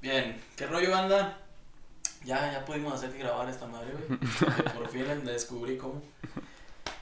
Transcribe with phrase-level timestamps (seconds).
[0.00, 1.38] Bien, ¿qué rollo banda?
[2.24, 4.18] Ya, ya pudimos hacer que grabar esta madre, güey.
[4.74, 6.02] Por fin descubrí cómo.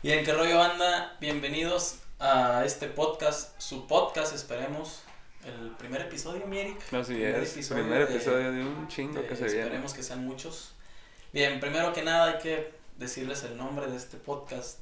[0.02, 1.16] Bien, ¿qué rollo banda?
[1.20, 5.02] Bienvenidos a este podcast, su podcast, esperemos.
[5.44, 6.92] El primer episodio, mi Eric.
[6.92, 9.60] Así Primer es, episodio primer de- episodio de un chingo que Eh, se viene.
[9.62, 10.72] Esperemos que sean muchos.
[11.32, 14.78] Bien, primero que nada hay que decirles el nombre de este podcast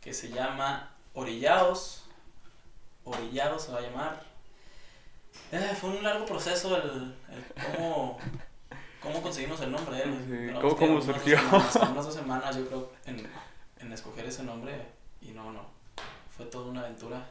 [0.00, 2.04] que se llama Orillados.
[3.04, 4.22] Orillados se va a llamar.
[5.52, 7.44] Eh, fue un largo proceso el, el
[7.76, 8.18] cómo,
[9.00, 9.98] cómo conseguimos el nombre.
[9.98, 10.48] eh.
[10.48, 11.38] Sí, ¿cómo- cómo unas dos surgió?
[11.38, 13.28] semanas- unas dos semanas yo creo en,
[13.80, 14.74] en escoger ese nombre
[15.20, 15.64] y no, no.
[16.36, 17.24] Fue toda una aventura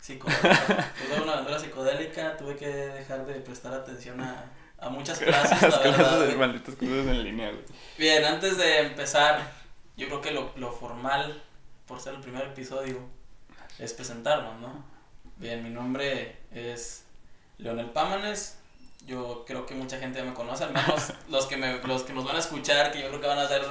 [0.00, 0.92] psicodélica.
[0.96, 2.36] fue toda una aventura psicodélica.
[2.36, 5.62] Tuve que dejar de prestar atención a, a muchas clases.
[5.62, 6.36] Las la clases verdad, de güey.
[6.38, 7.64] malditos cursos en línea, güey.
[7.96, 9.40] Bien, antes de empezar,
[9.96, 11.42] yo creo que lo, lo formal,
[11.86, 12.98] por ser el primer episodio,
[13.78, 14.84] es presentarnos, ¿no?
[15.36, 17.03] Bien, mi nombre es
[17.58, 18.58] Leonel Pámanes.
[19.06, 22.14] Yo creo que mucha gente ya me conoce, al menos los que, me, los que
[22.14, 23.62] nos van a escuchar, que yo creo que van a ser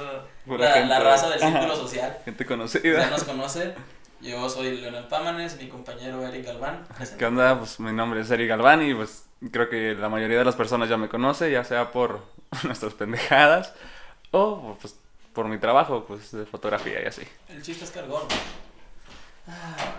[0.46, 2.18] la, la raza del círculo social.
[2.24, 3.10] Gente Ya conocida.
[3.10, 3.74] nos conoce.
[4.20, 6.86] Yo soy Leonel Pámanes, mi compañero Eric Galván.
[7.18, 7.58] ¿Qué onda?
[7.58, 10.88] Pues mi nombre es Eric Galván y pues creo que la mayoría de las personas
[10.88, 12.22] ya me conoce, ya sea por
[12.62, 13.74] nuestras pendejadas
[14.30, 14.94] o pues
[15.32, 17.22] por mi trabajo, pues de fotografía y así.
[17.48, 18.22] El chiste es cargón.
[19.48, 19.96] Ah,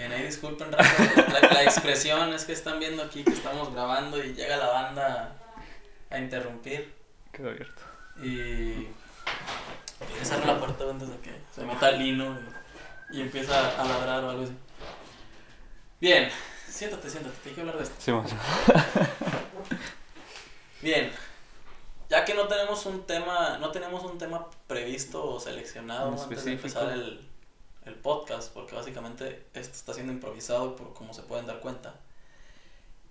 [0.00, 0.78] Bien, ahí disculpen, la,
[1.52, 5.36] la expresión es que están viendo aquí que estamos grabando y llega la banda
[6.08, 6.94] a interrumpir
[7.30, 7.82] Quedó abierto.
[8.16, 8.88] y
[10.22, 12.34] y cerrar la puerta antes de que se meta el lino
[13.12, 14.54] y, y empieza a ladrar o algo así.
[16.00, 16.30] Bien,
[16.66, 17.94] siéntate, siéntate, te hay que hablar de esto.
[17.98, 18.30] Sí, más.
[20.80, 21.12] Bien,
[22.08, 26.52] ya que no tenemos un tema, no tenemos un tema previsto o seleccionado antes de
[26.52, 27.20] empezar el,
[27.86, 31.94] el podcast, porque básicamente esto está siendo improvisado por como se pueden dar cuenta.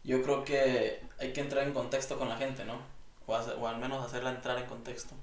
[0.04, 2.80] Yo creo que hay que entrar en contexto con la gente, ¿no?
[3.28, 5.14] O, hace- o al menos hacerla entrar en contexto.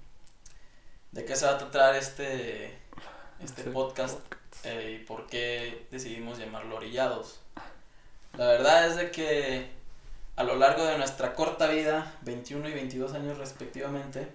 [1.12, 4.18] ¿De qué se va a tratar este, este Este podcast
[4.64, 7.40] eh, y por qué decidimos llamarlo Orillados?
[8.36, 9.70] La verdad es de que
[10.36, 14.29] a lo largo de nuestra corta vida, 21 y 22 años respectivamente,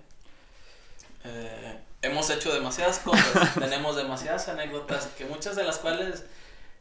[1.23, 6.23] eh, hemos hecho demasiadas cosas, tenemos demasiadas anécdotas, que muchas de las cuales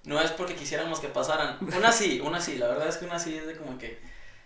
[0.05, 1.59] no es porque quisiéramos que pasaran.
[1.77, 4.01] Una sí, una sí, la verdad es que una sí es de como que,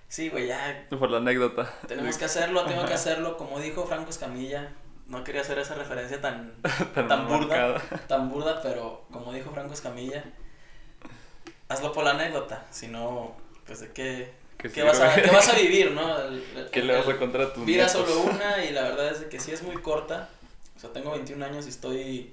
[0.08, 1.72] sí, güey, ya Por la anécdota.
[1.86, 4.70] tenemos que hacerlo, tengo que hacerlo, como dijo Franco Escamilla,
[5.06, 6.54] no quería hacer esa referencia tan,
[6.94, 7.78] Tan, tan burda.
[8.08, 10.24] tan burda, pero como dijo Franco Escamilla,
[11.68, 13.36] hazlo por la anécdota, si no,
[13.66, 16.18] pues de qué, Que ¿Qué sí, vas, a, qué vas a vivir, no?
[16.18, 19.08] El- el- ¿Qué le vas a contar a tus Vida solo una y la verdad
[19.12, 20.28] es que sí es muy corta.
[20.84, 22.30] Sea, tengo 21 años y estoy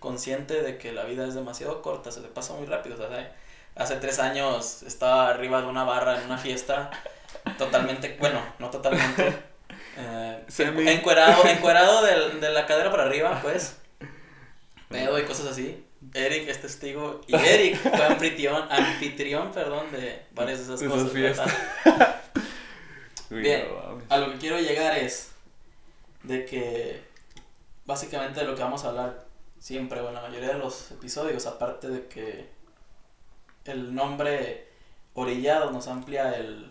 [0.00, 2.96] consciente de que la vida es demasiado corta, se te pasa muy rápido.
[2.96, 3.32] O sea,
[3.76, 6.90] hace- tres años estaba arriba de una barra en una fiesta,
[7.58, 9.32] totalmente, bueno, no totalmente.
[9.96, 10.88] eh, Semi.
[10.88, 13.76] encuerado, encuerado del- de la cadera para arriba, pues.
[14.88, 15.84] Pedo y cosas así.
[16.14, 21.12] Eric es testigo y Eric fue anfitrión, anfitrión, perdón, de varias de esas De cosas.
[23.30, 23.68] Bien.
[24.08, 25.30] A lo que quiero llegar es
[26.24, 27.11] de que
[27.92, 29.24] básicamente de lo que vamos a hablar
[29.58, 32.48] siempre o en la mayoría de los episodios, aparte de que
[33.64, 34.66] el nombre
[35.14, 36.70] orillado nos amplia el,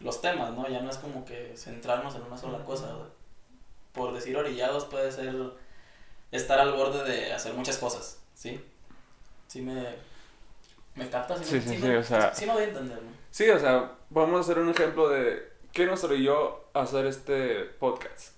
[0.00, 0.66] los temas, ¿no?
[0.68, 2.96] Ya no es como que centrarnos en una sola cosa.
[3.92, 5.34] Por decir orillados puede ser
[6.32, 8.58] estar al borde de hacer muchas cosas, ¿sí?
[9.48, 9.84] Sí me,
[10.94, 13.10] me captas, Sí, me- sí, me- sí, o sea- sí me voy a entender, ¿no?
[13.30, 17.64] Sí, o sea, vamos a hacer un ejemplo de qué nos orilló a hacer este
[17.78, 18.32] podcast.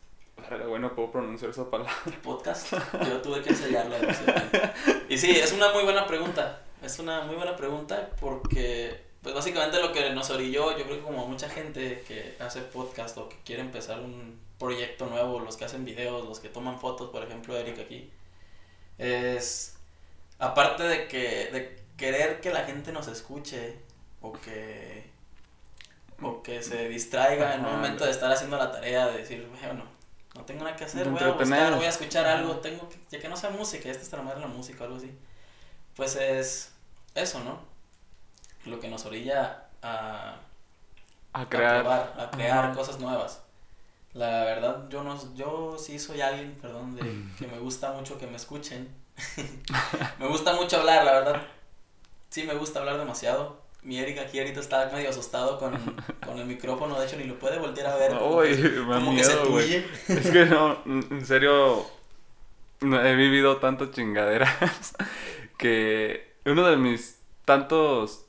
[0.50, 1.92] Verga, Bueno, puedo pronunciar esa palabra.
[2.22, 2.72] podcast.
[3.08, 3.98] Yo tuve que ensayarla.
[3.98, 4.40] demasiado.
[5.08, 6.60] Y sí, es una muy buena pregunta.
[6.82, 11.02] Es una muy buena pregunta porque, pues básicamente lo que nos orilló, yo creo que
[11.02, 15.64] como mucha gente que hace podcast o que quiere empezar un proyecto nuevo, los que
[15.64, 18.10] hacen videos, los que toman fotos, por ejemplo, Eric aquí,
[18.98, 19.76] es,
[20.38, 23.76] aparte de que, de querer que la gente nos escuche
[24.20, 25.04] o que,
[26.20, 29.84] o que se distraiga en un momento de estar haciendo la tarea, de decir, bueno,
[30.34, 33.20] no tengo nada que hacer, voy a buscar, voy a escuchar algo, tengo que, ya
[33.20, 35.16] que no sea música, ya está la madre la música o algo así.
[35.96, 36.72] Pues es
[37.14, 37.60] eso, ¿no?
[38.64, 40.36] Lo que nos orilla a,
[41.34, 41.82] A a crear.
[41.82, 42.74] probar, a crear Ajá.
[42.74, 43.42] cosas nuevas.
[44.14, 47.02] La verdad, yo no, yo sí soy alguien, perdón, de
[47.38, 48.94] que me gusta mucho que me escuchen.
[50.18, 51.42] me gusta mucho hablar, la verdad.
[52.30, 53.63] Sí me gusta hablar demasiado.
[53.84, 55.72] Mi Eric aquí ahorita está medio asustado con,
[56.26, 58.12] con el micrófono, de hecho ni lo puede voltear a ver.
[58.12, 59.66] como Uy, que- como que se güey.
[59.66, 59.86] tuye.
[60.08, 61.84] Es que no, en serio,
[62.80, 64.94] no he vivido tantas chingaderas
[65.58, 68.24] que uno de mis tantos,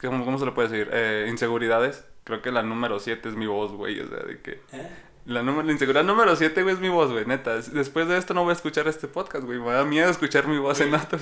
[0.00, 0.88] ¿cómo, cómo se le puede decir?
[0.92, 3.98] Eh, inseguridades creo que la número 7 es mi voz, güey.
[4.00, 4.52] O sea, de que.
[4.72, 4.88] ¿Eh?
[5.26, 7.56] La, número, la inseguridad número 7, güey, es mi voz, güey, neta.
[7.56, 9.58] Después de esto no voy a escuchar este podcast, güey.
[9.58, 11.18] Me da miedo escuchar mi voz en otro.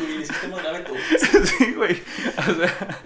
[0.00, 0.94] Uy, le hiciste más grave tú.
[1.44, 2.02] sí, güey.
[2.38, 2.98] O sea,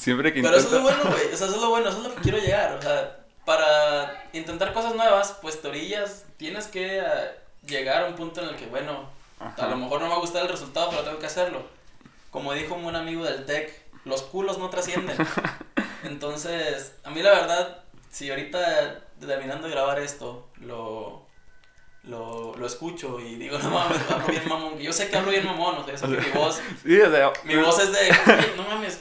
[0.00, 1.32] siempre que Pero eso es lo bueno, güey.
[1.32, 2.74] O sea, eso es lo bueno, eso es lo que quiero llegar.
[2.74, 7.32] O sea, para intentar cosas nuevas, pues te orillas, tienes que ah,
[7.66, 9.08] llegar a un punto en el que, bueno,
[9.38, 11.62] a lo mejor no me va a gustar el resultado, pero tengo que hacerlo.
[12.30, 13.72] Como dijo un buen amigo del TEC,
[14.04, 15.16] los culos no trascienden.
[16.04, 21.26] Entonces, a mí la verdad, si ahorita terminando de grabar esto, lo,
[22.04, 24.78] lo, lo escucho y digo, no mames, hablo bien mamón.
[24.78, 27.10] Yo sé que hablo bien mamón, o sea, yo sé que mi voz, Sí, o
[27.10, 27.98] sea, mi voz es de,
[28.32, 29.00] "Oye, no mames,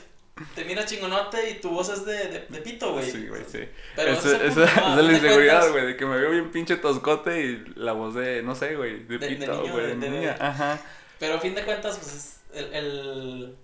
[0.56, 3.09] te miras chingonote y tu voz es de, de, de pito, güey.
[3.09, 3.59] Sí, güey, sí.
[3.95, 7.41] Pero ese punto, a es la inseguridad, güey, de que me veo bien pinche toscote
[7.41, 10.30] y la voz de, no sé, güey, de, De- de pito, niño, güey, de-.
[10.31, 10.80] Ajá.
[11.19, 13.56] Pero a fin de cuentas, pues es el, el,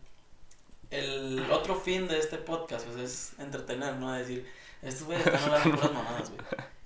[0.92, 4.12] el otro fin de este podcast pues, es entretener, ¿no?
[4.14, 4.46] Decir,
[4.82, 6.42] estos güeyes están hablando puras mamadas, güey.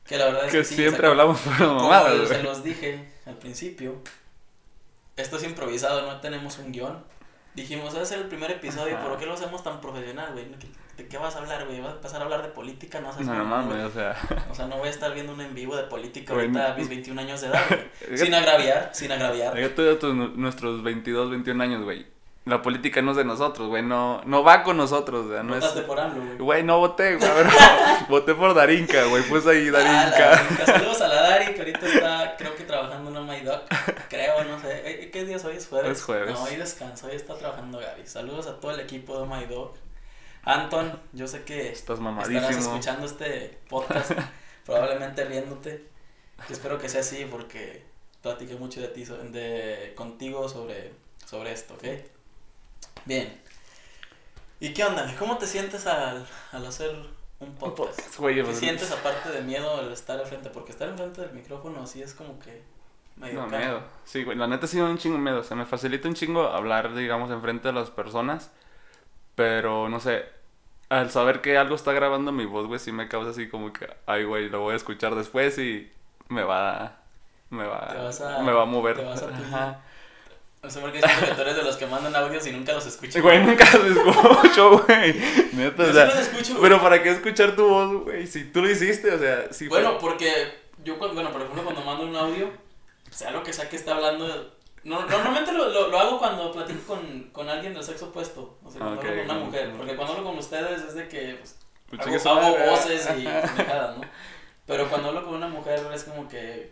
[0.06, 2.44] Que la verdad es Que que sí, siempre sea, hablamos por como mamadas, se güey.
[2.44, 4.02] los dije al principio,
[5.18, 7.04] esto es improvisado, no tenemos un guion.
[7.56, 9.08] Dijimos, ese es el primer episodio, Ajá.
[9.08, 10.46] ¿por qué lo hacemos tan profesional, güey?
[10.98, 11.80] ¿De qué vas a hablar, güey?
[11.82, 13.00] ¿Vas a empezar a hablar de política?
[13.00, 13.82] No, No, no mames, güey.
[13.82, 14.16] o sea.
[14.52, 16.70] O sea, no voy a estar viendo un en vivo de política Güey, ahorita a
[16.70, 18.18] no- mis 21 años de edad, güey.
[18.18, 19.58] Sin agraviar, sin agraviar.
[19.58, 22.06] Yo tuve nuestros 22, 21 años, güey.
[22.46, 23.84] La política no es de nosotros, güey.
[23.84, 25.86] No, no va con nosotros, o sea, no Votaste es.
[25.86, 26.38] por AMLO, güey.
[26.38, 27.30] Güey, no voté, güey.
[27.36, 27.50] pero
[28.10, 29.24] voté por Darinka, güey.
[29.24, 30.30] Pues ahí Ah, la Darinka.
[30.30, 30.66] Darinka.
[30.66, 33.62] Saludos a la Dari, que ahorita está, creo que trabajando en MyDoc.
[35.42, 35.58] Creo, no sé.
[35.58, 35.58] ¿Qué día es hoy?
[35.58, 35.98] ¿Es jueves?
[35.98, 36.34] Es jueves.
[36.34, 38.08] No, hoy descanso, hoy está trabajando Gaby.
[38.08, 39.76] Saludos a todo el equipo de MyDoc.
[40.44, 42.50] Anton, yo sé que Estás estarás mamadísimo.
[42.50, 44.12] escuchando este podcast,
[44.66, 45.86] probablemente riéndote.
[46.48, 47.84] Yo espero que sea así porque
[48.22, 50.94] platiqué mucho de ti, de, contigo sobre,
[51.26, 51.84] sobre esto, ¿ok?
[53.06, 53.42] Bien.
[54.62, 55.14] ¿Y qué onda?
[55.18, 56.96] ¿Cómo te sientes al, al hacer
[57.40, 58.18] un Un podcast?
[58.18, 58.44] güey.
[58.44, 60.50] ¿Qué sientes aparte de miedo al estar enfrente?
[60.50, 62.62] Porque estar enfrente del micrófono así es como que
[63.20, 63.82] medio No, miedo.
[64.06, 65.40] Sí, güey, la neta sí me da un chingo miedo.
[65.40, 68.52] O sea, me facilita un chingo hablar, digamos, enfrente de las personas.
[69.36, 70.26] Pero, no sé,
[70.90, 73.88] al saber que algo está grabando mi voz, güey, sí me causa así como que,
[74.06, 75.92] ay, güey, lo voy a escuchar después y
[76.28, 76.98] me va,
[77.50, 78.98] me va, a- me va a mover.
[78.98, 79.80] te vas a Ajá.
[80.62, 82.74] No sé por qué siento que tú eres de los que mandan audios y nunca
[82.74, 83.22] los escuchan.
[83.22, 85.14] Güey, nunca los escucho, güey.
[85.54, 86.62] Neta, Yo o sea, sí los escucho, güey.
[86.64, 88.28] pero ¿para qué escuchar tu voz, güey?
[88.28, 90.30] Si tú lo hiciste, o sea, si fue- Bueno, porque
[90.84, 92.50] yo, cuando, bueno, por ejemplo, cuando mando un audio,
[93.12, 94.54] sea lo que sea que está hablando,
[94.84, 98.70] no, normalmente lo, lo, lo hago cuando platico con, con alguien del sexo opuesto, o
[98.72, 101.58] sea, cuando hablo con una mujer, porque cuando hablo con ustedes es de que pues,
[101.90, 104.04] Pues hago, hago voces y pendejadas, ¿no?
[104.66, 106.72] Pero cuando hablo con una mujer es como que,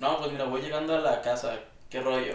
[0.00, 1.58] no, pues mira, voy llegando a la casa,
[1.88, 2.34] ¿qué rollo?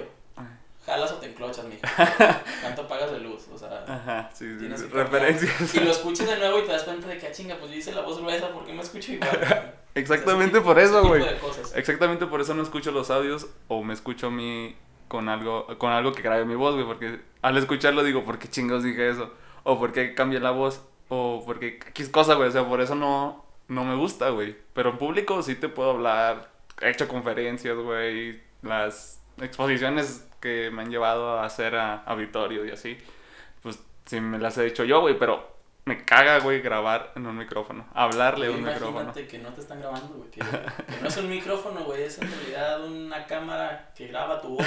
[0.85, 2.43] ¿Jalas o te enclochas, mija?
[2.61, 3.47] ¿Cuánto pagas de luz?
[3.53, 3.85] O sea...
[3.87, 5.75] Ajá, sí, sí, Tienes sí, referencias.
[5.75, 7.77] Y lo escuchas de nuevo y te das cuenta de que, ah, chinga, pues yo
[7.77, 9.73] hice la voz gruesa, ¿por qué me escucho igual?
[9.95, 11.23] Exactamente por eso, güey.
[11.75, 14.75] Exactamente por eso no escucho los audios o me escucho a mí
[15.07, 18.49] con algo, con algo que grabe mi voz, güey, porque al escucharlo digo, ¿por qué
[18.49, 19.31] chingados dije eso?
[19.63, 20.81] O ¿por qué cambié la voz?
[21.07, 24.57] O porque X cosa, güey, o sea, por eso no, no me gusta, güey.
[24.73, 26.51] Pero en público sí te puedo hablar,
[26.81, 32.71] he hecho conferencias, güey, las exposiciones que me han llevado a hacer a auditorio y
[32.71, 32.97] así,
[33.61, 35.53] pues sí me las he hecho yo, güey, pero
[35.85, 39.01] me caga, güey, grabar en un micrófono, hablarle a un micrófono.
[39.01, 40.29] Imagínate que no te están grabando, güey.
[40.29, 42.03] Que, que no es un micrófono, güey.
[42.03, 44.65] Es en realidad una cámara que graba tu voz.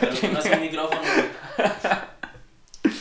[0.00, 1.28] Pero que no es un micrófono, güey.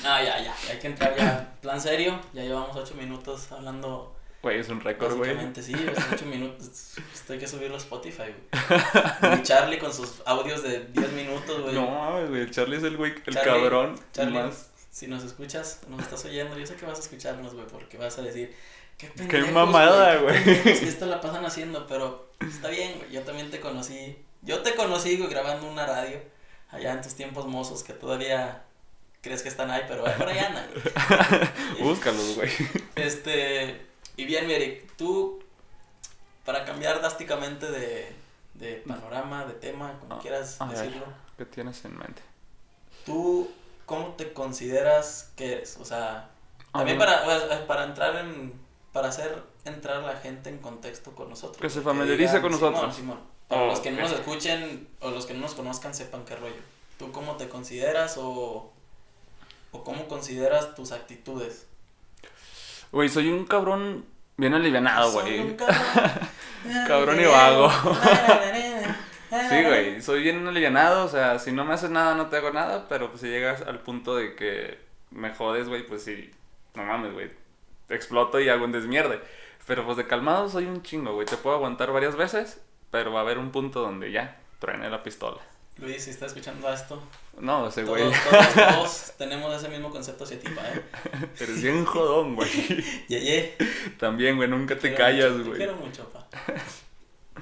[0.05, 0.55] Ah, ya, ya.
[0.71, 1.55] Hay que entrar ya.
[1.61, 2.19] Plan serio.
[2.31, 4.16] Ya llevamos ocho minutos hablando.
[4.41, 5.31] Güey, es un récord, güey.
[5.33, 5.73] Básicamente, sí.
[5.73, 6.93] es ocho minutos.
[7.13, 9.39] Esto hay que subirlo a Spotify, güey.
[9.39, 11.73] Y Charlie con sus audios de 10 minutos, güey.
[11.73, 14.69] No mames, güey, Charlie es el güey, el Charlie, cabrón Charlie, más.
[14.91, 18.17] si nos escuchas, nos estás oyendo, yo sé que vas a escucharnos, güey, porque vas
[18.19, 18.55] a decir,
[18.97, 20.43] qué Qué pendejos, mamada, qué güey".
[20.43, 24.59] pendejos que esto la pasan haciendo, pero está bien, güey, yo también te conocí, yo
[24.61, 26.19] te conocí, güey, grabando una radio,
[26.69, 28.63] allá en tus tiempos mozos, que todavía
[29.21, 31.81] crees que están ahí, pero por ahí andan, güey.
[31.81, 32.49] Búscalos, güey.
[32.95, 33.86] Este,
[34.17, 35.39] y bien, Eric, tú,
[36.45, 38.13] para cambiar drásticamente de,
[38.55, 40.69] de panorama, de tema, como Ah, quieras ver.
[40.69, 41.05] decirlo,
[41.37, 42.21] ¿Qué tienes en mente?
[43.05, 43.49] ¿Tú
[43.85, 45.77] cómo te consideras que eres?
[45.77, 46.29] O sea,
[46.73, 48.53] también para, para entrar en,
[48.91, 51.61] para hacer entrar la gente en contexto con nosotros.
[51.61, 52.95] Que se familiarice con Simón, nosotros.
[52.95, 53.19] Simón.
[53.47, 56.35] Para Oh, los que no nos escuchen o los que no nos conozcan sepan qué
[56.35, 56.61] rollo.
[56.99, 58.73] ¿Tú cómo te consideras o,
[59.71, 61.65] o cómo consideras tus actitudes?
[62.91, 64.05] Güey, soy un cabrón
[64.37, 65.57] bien alivianado, güey.
[66.87, 67.69] Cabrón y vago.
[69.29, 72.51] Sí, güey, soy bien alivianado, o sea, si no me haces nada, no te hago
[72.51, 74.79] nada, pero pues si llegas al punto de que
[75.11, 76.31] me jodes, güey, pues sí,
[76.75, 77.31] no mames, güey.
[77.89, 79.19] exploto y hago un desmierde.
[79.65, 81.25] Pero pues de calmado soy un chingo, güey.
[81.25, 85.03] Te puedo aguantar varias veces, pero va a haber un punto donde ya, truene la
[85.03, 85.41] pistola.
[85.79, 87.01] Luis, si está escuchando esto,
[87.39, 88.03] No, ese güey.
[88.03, 90.81] todos, todos, todos tenemos ese mismo concepto hacia ti, ¿eh?
[91.39, 92.49] Eres bien jodón, güey.
[93.07, 93.55] Yeye.
[93.99, 95.57] También, güey, nunca te quiero callas, mucho, Te güey.
[95.57, 96.27] quiero mucho, pa.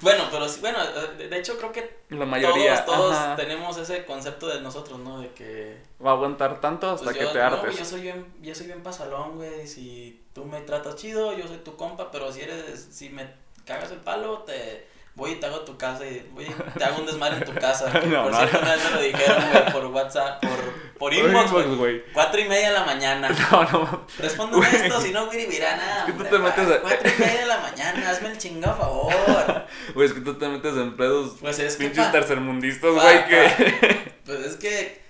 [0.01, 0.80] Bueno, pero sí, bueno,
[1.18, 2.84] de hecho creo que La mayoría.
[2.84, 5.22] todos, todos ajá, tenemos ese concepto de nosotros, ¿no?
[5.22, 7.62] De que Va a aguantar tanto hasta Pues que yo, te no, hartes.
[7.62, 9.65] güey, yo soy bien, yo soy bien pasalón, güey.
[9.65, 13.25] Si tú me tratas chido, yo soy tu compa, pero si eres, si me
[13.65, 14.86] cagas el palo, te
[15.16, 17.54] voy y te hago tu casa y voy y te hago un desmadre en tu
[17.60, 17.86] casa.
[18.06, 20.60] No, por cierto, una vez me lo dijeron, güey, por WhatsApp, por,
[21.00, 22.04] por inbox, güey.
[22.14, 23.30] Cuatro y media de la mañana.
[23.52, 24.06] No, no.
[24.20, 26.00] Respóndeme esto, si no, güey, virá nada.
[26.08, 28.76] Es que tú te metes a- Cuatro y media de la mañana, hazme el chingado
[28.78, 29.14] favor.
[29.96, 33.26] Güey, es que tú te metes en pedos Pues es que, pinches pa, tercermundistas, güey,
[33.28, 34.14] que...
[34.26, 35.02] Pues es que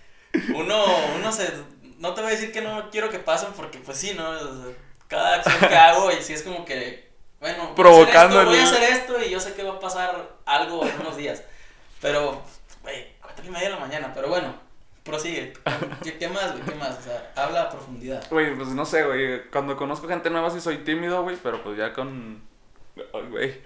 [0.53, 0.83] uno,
[1.15, 1.51] uno se...
[1.99, 4.29] No te voy a decir que no quiero que pasen porque pues sí, ¿no?
[4.29, 4.73] O sea,
[5.07, 7.04] cada acción que hago y sí es como que,
[7.39, 9.73] bueno, voy a Provocando hacer esto, voy a hacer esto y yo sé que va
[9.75, 11.43] a pasar algo en unos días.
[12.01, 12.41] Pero,
[12.81, 14.55] güey, cuatro y media de la mañana, pero bueno,
[15.03, 15.53] prosigue.
[16.03, 16.63] ¿Qué, qué más, güey?
[16.63, 16.97] ¿Qué más?
[16.99, 18.23] O sea, habla a profundidad.
[18.29, 19.49] Güey, pues no sé, güey.
[19.49, 22.41] Cuando conozco gente nueva sí soy tímido, güey, pero pues ya con...
[23.29, 23.61] Güey.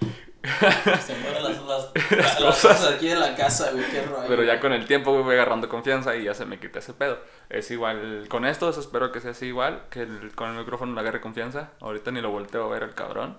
[1.06, 2.94] Se mueven las, las, las, cosas.
[2.94, 4.26] aquí de la casa, güey, qué rollo.
[4.28, 6.94] Pero ya con el tiempo, güey, voy agarrando confianza y ya se me quita ese
[6.94, 7.20] pedo.
[7.50, 10.94] Es igual, con esto eso espero que sea así igual, que el- con el micrófono
[10.94, 11.72] le agarre confianza.
[11.82, 13.38] Ahorita ni lo volteo a ver el cabrón.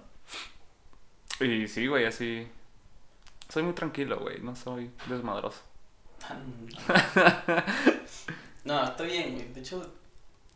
[1.40, 2.46] Y sí, güey, así...
[3.49, 5.60] Soy muy tranquilo, güey, no soy desmadroso.
[8.64, 9.52] No, está bien, güey.
[9.54, 9.90] De hecho,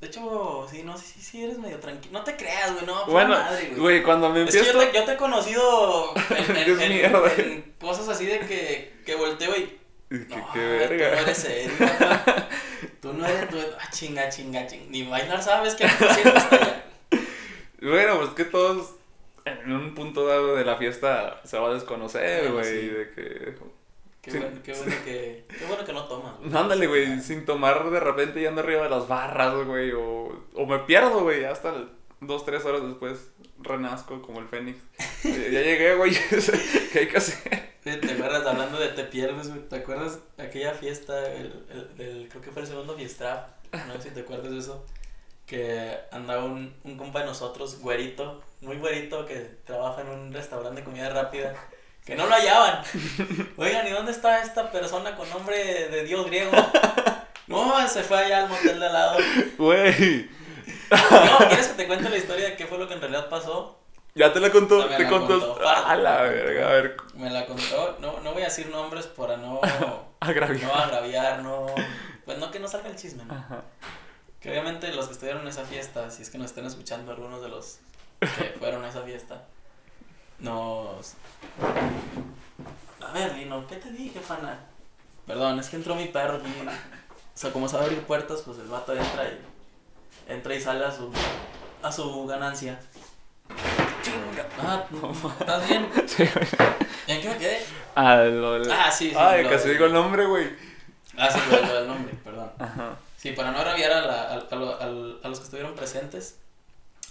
[0.00, 2.18] de hecho, sí, no si sí, eres medio tranquilo.
[2.18, 3.80] No te creas, güey, no, Bueno, madre, güey.
[3.80, 4.78] güey, cuando me Es que empiezo...
[4.78, 7.32] yo te, yo te he conocido en, en- Es en- mierda.
[7.38, 9.78] en cosas así de que, que volteo y.
[10.10, 11.20] Qué, No, qué tú no verga.
[11.22, 11.46] eres
[11.78, 12.48] papá.
[13.00, 13.48] Tú no eres.
[13.48, 14.84] Tú, ah, chinga, chinga, chinga.
[14.90, 15.92] Ni bailar sabes que no.
[17.90, 18.90] Bueno, pues que todos
[19.44, 22.88] en un punto dado de la fiesta se va a desconocer, güey, sí.
[22.88, 23.54] de que...
[24.22, 26.56] Qué, bueno, qué, bueno que, qué bueno que no tomas, güey.
[26.56, 30.66] Ándale, güey, sin tomar de repente y ando arriba de las barras, güey, o, o
[30.66, 31.74] me pierdo, güey, hasta
[32.20, 34.78] dos, tres horas después renazco como el Fénix.
[35.24, 36.12] Eh, ya llegué, güey,
[36.92, 37.74] ¿qué hay que hacer?
[37.82, 39.66] ¿Te acuerdas hablando de te pierdes, güey?
[39.68, 41.64] ¿Te acuerdas aquella fiesta, el,
[41.98, 43.48] el, creo que fue el segundo Fiestrap?
[43.72, 44.84] No sé si te acuerdas de eso.
[45.46, 50.80] Que andaba un, un compa de nosotros, güerito, muy güerito, que trabaja en un restaurante
[50.80, 51.54] de comida rápida,
[52.04, 52.82] que no lo hallaban.
[53.58, 56.50] Oigan, ¿y dónde está esta persona con nombre de dios griego?
[57.46, 59.18] No, se fue allá al motel de al lado.
[59.58, 60.30] Güey,
[60.90, 63.78] No, ¿quieres que te cuente la historia de qué fue lo que en realidad pasó?
[64.16, 65.54] ya te la contó, me te la contó.
[65.54, 65.68] contó.
[65.68, 69.36] A la verga, a ver, Me la contó, no, no voy a decir nombres para
[69.36, 69.60] no...
[70.20, 70.72] agraviado.
[70.72, 71.66] No agraviar, no.
[72.24, 73.34] Pues no que no salga el chisme, ¿no?
[73.34, 73.62] Ajá.
[74.44, 77.40] Que obviamente los que estuvieron en esa fiesta, si es que nos están escuchando algunos
[77.40, 77.78] de los
[78.20, 79.42] que fueron a esa fiesta,
[80.38, 81.14] nos.
[83.00, 84.60] A ver, Lino, ¿qué te dije, fana?
[85.26, 86.52] Perdón, es que entró mi perro aquí.
[86.66, 89.40] O sea, como sabe abrir puertas, pues el vato entra y.
[90.30, 91.10] Entra y sale a su.
[91.82, 92.78] a su ganancia.
[94.02, 94.46] Chinga.
[94.60, 94.84] Ah,
[95.40, 95.88] ¿estás bien?
[96.06, 96.46] Sí, güey.
[97.06, 97.62] ¿En qué me quedé?
[97.96, 99.16] Ah, lo- Ah, sí, sí.
[99.18, 100.50] Ay, casi digo el nombre, güey.
[101.16, 102.50] Ah, sí, lo, lo del nombre, perdón.
[102.58, 102.96] Ajá.
[103.24, 104.84] Sí, para no agraviar a, la- a, a
[105.24, 106.38] a los que estuvieron presentes,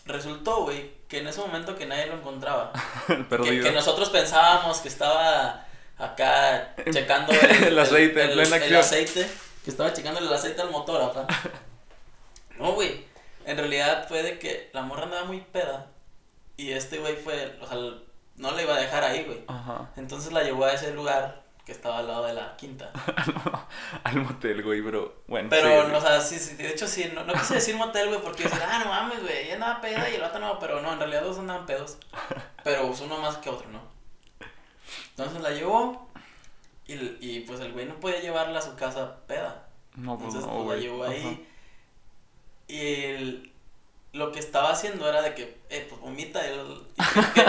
[0.06, 2.72] resultó, güey, que en ese momento que nadie lo encontraba,
[3.08, 5.66] El que, que nosotros pensábamos que estaba
[5.98, 8.80] acá checando el, El aceite, el, plena el acción.
[8.80, 9.28] aceite,
[9.64, 11.26] que estaba checando el aceite al motor, acá.
[12.60, 13.06] No, güey,
[13.48, 15.88] en realidad fue de que la morra andaba muy peda
[16.58, 17.78] y este güey fue, o sea,
[18.36, 19.44] no la iba a dejar ahí, güey.
[19.48, 19.90] Ajá.
[19.98, 22.92] Entonces la llevó a ese lugar que estaba al lado de la quinta.
[24.04, 25.24] Al motel, güey, bro.
[25.28, 27.76] Bueno, Pero, sí, no, o sea, sí, sí, de hecho sí, no, no quise decir
[27.78, 30.60] motel, güey, porque decir, ah, no mames, güey, ella andaba peda y el otro no,
[30.60, 31.98] pero no, en realidad dos andaban pedos,
[32.64, 33.80] pero pues, uno más que otro, ¿no?
[35.12, 36.10] Entonces la llevó
[36.86, 40.52] y, y pues el güey no podía llevarla a su casa peda, No, pues entonces
[40.52, 41.14] no, pues, la llevó Ajá.
[41.14, 41.48] ahí
[42.68, 43.53] y el-
[44.14, 46.60] lo que estaba haciendo era de que, eh, pues vomita, él,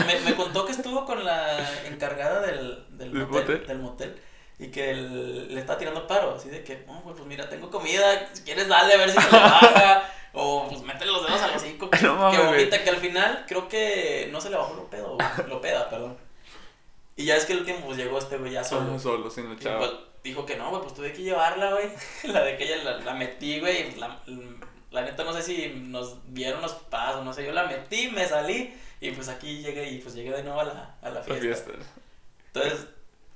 [0.06, 3.66] me, me contó que estuvo con la encargada del, del ¿Del motel, motel?
[3.66, 4.22] del motel.
[4.58, 8.28] Y que él- le está tirando paro, así de que, güey, pues mira, tengo comida,
[8.32, 11.54] si quieres dale a ver si se le baja, o pues métele los dedos al
[11.56, 14.88] hocico, que, No que vomita, que al final creo que no se le bajó lo
[14.88, 15.18] pedo,
[15.48, 16.16] lo peda, perdón.
[17.16, 18.98] Y ya es que el último pues llegó este güey ya solo.
[18.98, 19.78] Solo, sin la Y, chava.
[19.80, 19.90] pues,
[20.24, 21.90] dijo que no, güey, pues tuve que llevarla, güey.
[22.32, 23.88] La de que ella la, la metí, güey.
[23.88, 24.18] y La,
[24.94, 27.44] la neta no sé si nos vieron los pasos, no sé.
[27.44, 30.64] Yo la metí, me salí y pues aquí llegué y pues llegué de nuevo a
[30.64, 31.40] la, a la La fiesta.
[31.42, 31.70] fiesta.
[32.52, 32.86] Entonces,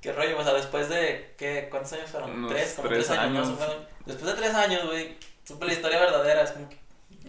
[0.00, 0.38] ¿qué rollo?
[0.38, 1.66] O sea, después de, ¿qué?
[1.70, 2.30] ¿Cuántos años fueron?
[2.30, 3.48] Unos tres, como tres tres años.
[3.48, 3.58] años.
[4.06, 6.42] Después de tres años, güey, supe la historia verdadera.
[6.42, 6.78] Es como que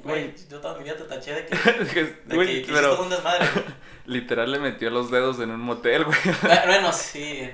[0.04, 1.56] Güey, yo toda mi vida te taché de que,
[2.26, 3.46] de Güey, que, pero- un desmadre.
[3.54, 3.66] güey.
[4.06, 6.18] Literal le metió los dedos en un motel, güey.
[6.68, 7.50] Bueno, sí.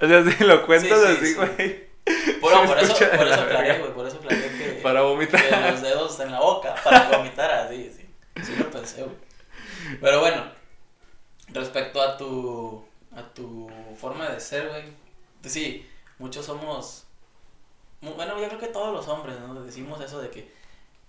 [0.00, 1.34] O sea, si lo cuentas Sí, sí, así, sí.
[1.34, 1.90] güey.
[2.40, 3.78] Bueno, por eso, escucha de por eso la aclaré, verga.
[3.80, 4.49] güey, por eso aclaré
[4.82, 5.70] Para vomitar.
[5.70, 8.42] los dedos en la boca para que vomitara, sí, sí.
[8.44, 9.16] Sí lo pensé, güey.
[10.00, 10.44] Pero bueno,
[11.48, 12.84] respecto a tu,
[13.14, 13.70] a tu
[14.00, 14.84] forma de ser, güey.
[15.40, 17.04] pues Sí, muchos somos,
[18.00, 19.54] bueno, yo creo que todos los hombres, ¿no?
[19.62, 20.52] Decimos eso de que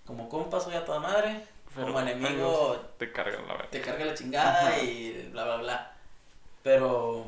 [0.06, 3.70] como compa soy a toda madre, como enemigo te cargan la verga.
[3.70, 4.78] te carga la chingada Ajá.
[4.82, 5.92] y bla, bla, bla.
[6.62, 7.26] Pero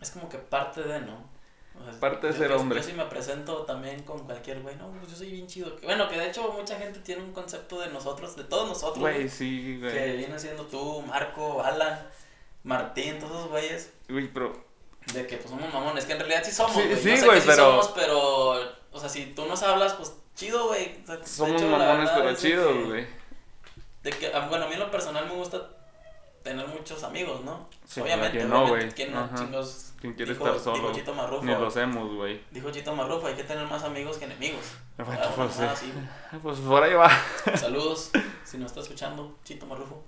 [0.00, 1.37] es como que parte de, ¿no?
[1.80, 2.80] O sea, Parte de ser hombre.
[2.80, 5.76] Yo sí me presento también con cualquier güey, no, pues yo soy bien chido.
[5.76, 8.98] Que- Bueno, que de hecho mucha gente tiene un concepto de nosotros, de todos nosotros,
[8.98, 10.16] Güey, güey, sí, que güey.
[10.18, 12.06] viene siendo tú, Marco, Alan,
[12.64, 14.64] Martín, todos esos güeyes, Güey, pero.
[15.14, 16.96] de que pues somos mamones, que en realidad sí somos, Sí, güey.
[16.96, 18.50] sí, Yo sé güey, que sí pero- somos, pero,
[18.92, 20.98] o sea, si tú nos hablas, pues chido, güey.
[21.02, 23.06] O sea, Somos hecho, mamones, pero que- güey.
[24.02, 25.70] de que, ah, bueno, a mí en lo personal me gusta
[26.42, 27.68] tener muchos amigos, ¿no?
[27.86, 28.94] Sí, obviamente, ¿quién no, obviamente, güey?
[28.94, 29.87] ¿quién no, chingos?
[30.00, 30.76] ¿Quién quiere Dijo- estar solo?
[30.78, 31.44] Dijo Chito Marrufo.
[31.44, 32.40] Ni lo hacemos, güey.
[32.52, 34.64] Dijo Chito Marrufo, hay que tener más amigos que enemigos.
[34.98, 35.86] Bueno, Ah, pues, ah, sí.
[35.86, 36.38] sí.
[36.42, 37.08] Pues por ahí va.
[37.56, 38.10] Saludos,
[38.44, 40.02] si nos está escuchando, Chito Marrufo.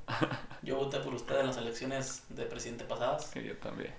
[0.63, 3.31] Yo voté por usted en las elecciones de presidente pasadas.
[3.37, 3.95] Y yo también.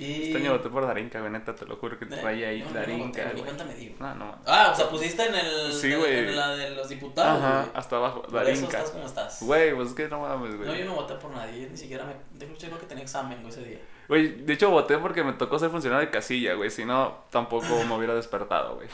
[0.00, 0.24] Y...
[0.28, 2.64] Este año voté por Darinka, güey, neta, te lo juro que Eh, traía ahí yo-
[2.66, 3.44] yo no Darinka, Ni güey.
[3.44, 3.94] cuenta me di.
[4.00, 4.38] No, no.
[4.46, 5.72] Ah, o sea, pusiste en el...
[5.72, 6.18] Sí, en- güey.
[6.18, 7.72] En la de los diputados, Ajá, güey.
[7.74, 8.78] hasta abajo, Por eso Darinka.
[8.78, 9.42] estás como estás.
[9.42, 10.78] Güey, pues es que no mames, No, güey.
[10.78, 12.14] yo no voté por nadie, ni siquiera me...
[12.38, 13.78] De hecho, creo que tenía examen, güey, ese día.
[14.08, 16.70] Güey, de hecho voté porque me tocó ser funcionario de casilla, güey.
[16.70, 18.88] Si no, tampoco me hubiera despertado, güey.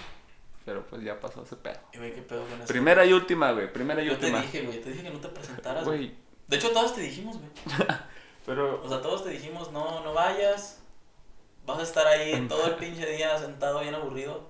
[0.67, 1.79] Pero pues ya pasó ese pedo.
[1.95, 2.67] Y, güey, qué pedo con eso.
[2.67, 3.73] Primera y última, güey.
[3.73, 4.43] Primera y Yo te última.
[4.43, 5.99] dije, güey, te dije que no te presentaras, güey.
[5.99, 6.15] Güey,
[6.49, 7.49] De hecho, todos te dijimos, güey.
[8.45, 8.83] pero.
[8.83, 10.83] O sea, todos te dijimos, no, no vayas.
[11.67, 14.49] Vas a estar ahí todo el pinche día sentado bien aburrido.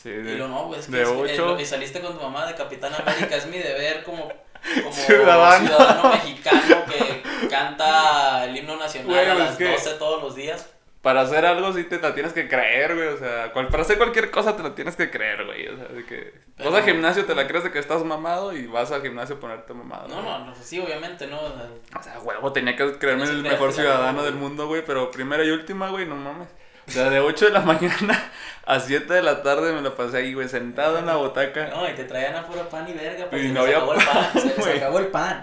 [0.00, 2.92] Sí, Y de, lo no, güey, es que y saliste con tu mamá de Capitán
[2.94, 3.36] América.
[3.36, 4.28] Es mi deber como,
[4.82, 5.66] como Ciudadano.
[5.66, 6.10] ciudadano.
[6.10, 10.68] mexicano que canta el himno nacional a pues las es que- 12 todos los días.
[11.04, 13.06] Para hacer algo sí te la tienes que creer, güey.
[13.08, 15.68] O sea, cual- para hacer cualquier cosa te la tienes que creer, güey.
[15.68, 16.34] O sea, de que.
[16.56, 19.36] Pero- Vas al gimnasio, te la crees de que estás mamado y vas al gimnasio
[19.36, 20.08] a ponerte mamado.
[20.08, 21.38] No, no, no, sí, obviamente, ¿no?
[21.40, 24.82] O sea, huevo, tenía que creerme el mejor ciudadano del mundo, güey.
[24.84, 26.48] Pero primera y última, güey, no mames.
[26.86, 28.30] O sea, de 8 de la mañana
[28.66, 31.68] a 7 de la tarde me la pasé ahí, güey, sentado en la botaca.
[31.68, 33.76] No, y te traían a puro pan y verga, pues Y se no les había
[33.76, 34.76] acabó el pan, se güey.
[34.78, 35.42] acabó el pan.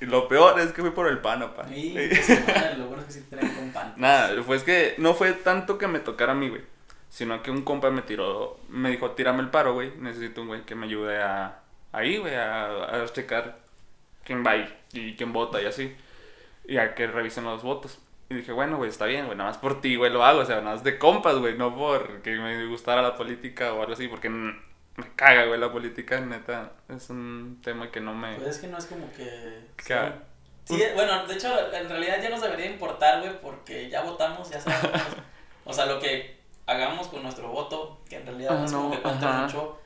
[0.00, 1.66] Y lo peor es que fui por el pan, papá.
[1.74, 3.94] Y pues, madre, lo bueno es que sí tenían con pan.
[3.96, 6.62] Nada, pues que no fue tanto que me tocara a mí, güey.
[7.08, 9.92] Sino que un compa me tiró, me dijo, tírame el paro, güey.
[9.96, 11.58] Necesito un güey que me ayude a,
[11.90, 13.58] ahí, güey, a, a checar
[14.24, 15.96] quién va ahí y quién vota y así.
[16.66, 17.98] Y a que revisen los votos.
[18.30, 20.40] Y dije, bueno, güey, está bien, güey, nada más por ti, güey, lo hago.
[20.40, 23.80] O sea, nada más de compas, güey, no por que me gustara la política o
[23.80, 24.54] algo así, porque me
[25.16, 26.72] caga, güey, la política, neta.
[26.88, 28.36] Es un tema que no me...
[28.36, 29.66] Pues es que no es como que...
[29.76, 30.30] Que-
[30.64, 34.60] Sí, bueno, de hecho, en realidad ya nos debería importar, güey, porque ya votamos, ya
[34.60, 35.00] sabemos.
[35.64, 38.84] o sea, lo que hagamos con nuestro voto, que en realidad no Ah, es como
[38.84, 39.42] no, que cuente ajá.
[39.42, 39.80] mucho,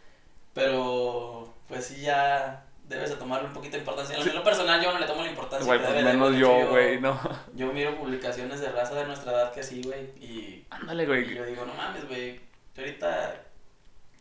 [0.52, 4.16] pero pues sí ya debes de tomarle un poquito de importancia.
[4.16, 7.01] En lo personal yo no le tomo la importancia Güey, pues menos de yo, güey,
[7.01, 7.18] no.
[7.55, 11.35] Yo miro publicaciones de raza de nuestra edad que sí, güey, y, Ándale, y güey.
[11.35, 12.40] yo digo, no mames, güey,
[12.75, 13.35] yo ahorita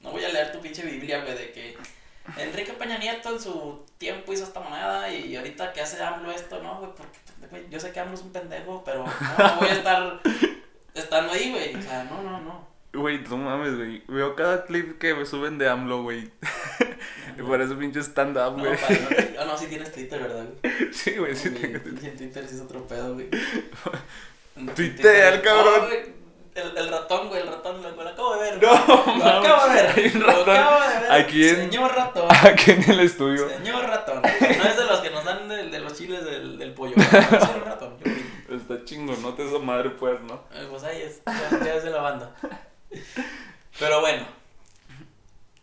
[0.02, 1.78] no voy a leer tu pinche Biblia, güey, de que
[2.38, 6.62] Enrique Peña Nieto en su tiempo hizo esta moneda y ahorita que hace AMLO esto,
[6.62, 9.68] no, güey, porque güey, yo sé que AMLO es un pendejo, pero no, no voy
[9.68, 10.22] a estar
[10.94, 12.73] estando ahí, güey, o sea, no, no, no.
[12.94, 14.04] Güey, no mames, güey.
[14.08, 16.30] Veo cada clip que me suben de AMLO, güey.
[17.38, 18.78] Y parece pinche stand-up, No, güey.
[18.78, 20.94] padre, no, ah, no, sí tienes Twitter, ¿verdad, güey?
[20.94, 21.80] Sí, güey, sí tengo.
[21.84, 23.28] pinche Twitter sí es otro pedo, güey.
[24.76, 25.90] Tuitea, el cabrón.
[25.90, 28.62] No, el, el ratón, güey, el ratón, lo, lo acabo de ver.
[28.62, 29.92] No, lo acabo de ver.
[29.98, 31.12] hay un Lo ratón acabo de ver.
[31.12, 32.28] aquí en- Señor ratón.
[32.44, 33.50] Aquí en el estudio.
[33.50, 34.22] Señor ratón.
[34.22, 36.94] No es de los que nos dan de, de los chiles del, del pollo.
[36.98, 38.56] Es el ratón, yo.
[38.56, 40.44] Está chingo, no te esa madre, pues, ¿no?
[40.54, 42.36] Eh, Pues ahí es, ya, ya es de la banda.
[43.80, 44.26] Pero bueno,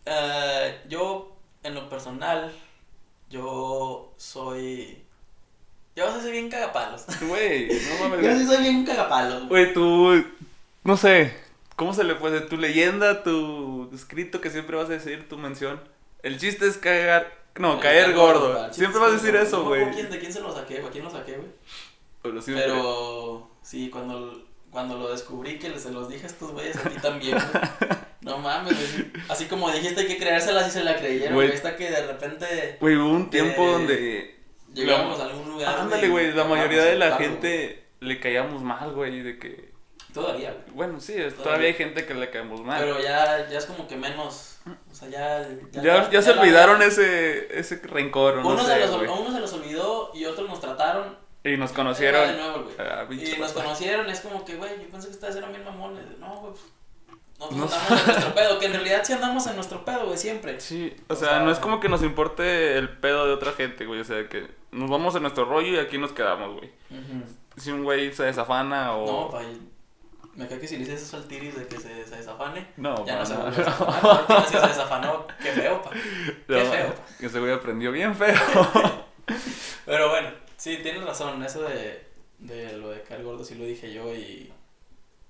[0.07, 2.53] eh, yo en lo personal,
[3.29, 5.03] yo soy.
[5.95, 7.07] Yo sí soy bien cagapalos.
[7.29, 8.25] Güey, no mames.
[8.25, 9.49] Yo sí soy bien cagapalos.
[9.49, 10.25] Güey, tú.
[10.85, 11.35] No sé.
[11.77, 12.40] ¿Cómo se le puede?
[12.43, 15.81] Tu leyenda, tu escrito que siempre vas a decir, tu mención.
[16.23, 17.40] El chiste es cagar.
[17.57, 18.73] No, caer gordo.
[18.73, 19.85] Siempre vas a decir eso, güey.
[19.87, 20.79] ¿De quién se lo saqué?
[20.79, 21.49] ¿A quién lo saqué, güey?
[22.23, 22.66] Pero siempre.
[22.66, 26.97] Pero sí, cuando, cuando lo descubrí que se los dije a estos güeyes a ti
[27.01, 27.99] también, güey.
[28.23, 29.11] No mames, güey.
[29.31, 31.49] Así como dijiste hay que creérselas y se la creyeron, Güey.
[31.53, 34.37] Esta que de repente Güey, hubo un tiempo Eh, donde.
[34.75, 35.79] llegamos a algún lugar.
[35.81, 36.33] Ándale, güey.
[36.35, 39.23] La mayoría de la gente le caíamos mal, güey.
[39.23, 39.73] De que.
[40.13, 40.65] Todavía, güey.
[40.75, 41.37] Bueno, sí, Todavía.
[41.43, 42.79] todavía hay gente que le caemos mal.
[42.79, 44.59] Pero ya, ya es como que menos.
[44.91, 45.49] O sea, ya.
[45.73, 49.41] ya, ya se la- olvidaron ese, ese rencor, no Unos, sé, se los, unos se
[49.41, 51.17] los olvidó y otros nos trataron.
[51.44, 52.37] Y nos conocieron.
[52.37, 52.68] nuevo.
[52.79, 56.05] Ah, y nos conocieron, es como que, güey, yo pensé que ustedes eran bien mamones.
[56.18, 56.64] No, güey, pues.
[57.38, 60.18] Nosotros No andamos en nuestro pedo, que en realidad sí andamos en nuestro pedo, güey,
[60.18, 60.61] siempre.
[60.61, 63.53] Sí, o O sea, sea- no es como que nos importe el pedo de otra
[63.53, 64.00] gente, güey.
[64.00, 66.70] O sea, que nos vamos en nuestro rollo y aquí nos quedamos, güey.
[67.57, 69.07] Si un güey se desafana o.
[69.07, 69.40] No, pa,
[70.35, 73.05] me cae que si le dices eso al Tiris de que se, se desafane, No,
[73.07, 73.64] ya pa, no se no, vuelve a no.
[73.70, 74.20] desafanar.
[74.20, 75.90] Última vez que se desafanó, qué feo, pa.
[76.46, 76.94] Qué No, feo.
[77.18, 78.35] Que ese güey aprendió bien feo.
[79.87, 80.29] Pero bueno,
[80.61, 82.07] sí, tienes razón, eso de,
[82.38, 84.53] de lo de caer gordo sí lo dije yo y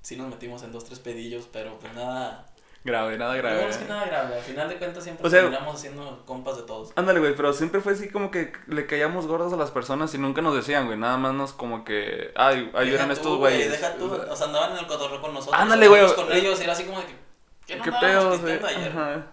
[0.03, 2.47] sí nos metimos en dos, tres pedillos, pero pues nada,
[2.85, 3.63] grave, nada grave.
[3.63, 6.57] no es que nada grave, al final de cuentas siempre O sea- terminamos siendo compas
[6.57, 6.93] de todos.
[6.97, 10.19] Ándale, güey, pero siempre fue así como que le caíamos gordos a las personas y
[10.19, 10.99] nunca nos decían, güey.
[10.99, 12.33] Nada más nos como que.
[12.35, 13.71] Ay, ahí eran estos güey, güeyes.
[13.73, 15.61] Deja tú, o sea, andaban en el cotorreo con nosotros.
[15.61, 17.15] Ándale, güey, Con ellos y era así como de que,
[17.67, 18.59] ¿qué no ¿Qué pedos, güey?
[18.59, 19.27] Ajá.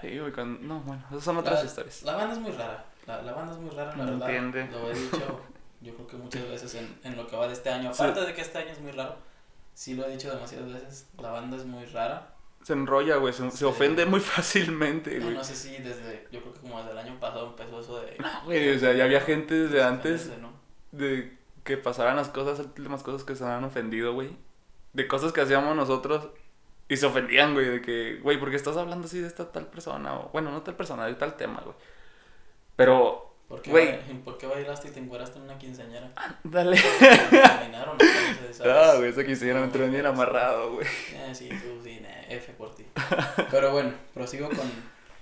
[0.00, 2.02] Ay, güey, cuando- No, bueno, esas son otras La- historias.
[2.04, 2.84] La banda es muy rara.
[3.08, 4.28] La, la banda es muy rara, la No verdad.
[4.30, 4.68] entiende.
[4.70, 5.40] Lo he dicho,
[5.80, 7.92] yo creo que muchas veces en, en lo que va de este año.
[7.92, 8.02] Sí.
[8.02, 9.16] Aparte de que este año es muy raro,
[9.74, 11.08] sí lo he dicho demasiadas veces.
[11.20, 12.34] La banda es muy rara.
[12.62, 13.64] Se enrolla, güey, se, se Sí.
[13.64, 15.36] ofende muy fácilmente, No, güey.
[15.36, 18.16] no sé si desde, yo creo que como desde el año pasado empezó eso de.
[18.18, 20.52] No, güey, o sea, ya había gente desde antes ofenderse, ¿no?
[20.92, 24.36] de que pasaran las cosas, las últimas cosas que se han ofendido, güey.
[24.92, 26.28] De cosas que hacíamos nosotros
[26.88, 29.66] y se ofendían, güey, de que, güey, ¿por qué estás hablando así de esta tal
[29.66, 30.14] persona?
[30.14, 31.76] O, bueno, no tal persona, de tal tema, güey.
[32.78, 36.12] Pero, ¿Por qué, ba- ¿Por qué bailaste y te encueraste en una quinceañera?
[36.44, 36.80] dale.
[37.00, 38.72] Terminaron entonces, ¿sabes?
[38.72, 40.86] Ah, güey, eso quisiera me traen bien amarrado, güey.
[40.86, 42.86] Eh, sí, tú sí, F por ti.
[43.50, 44.70] Pero bueno, prosigo con,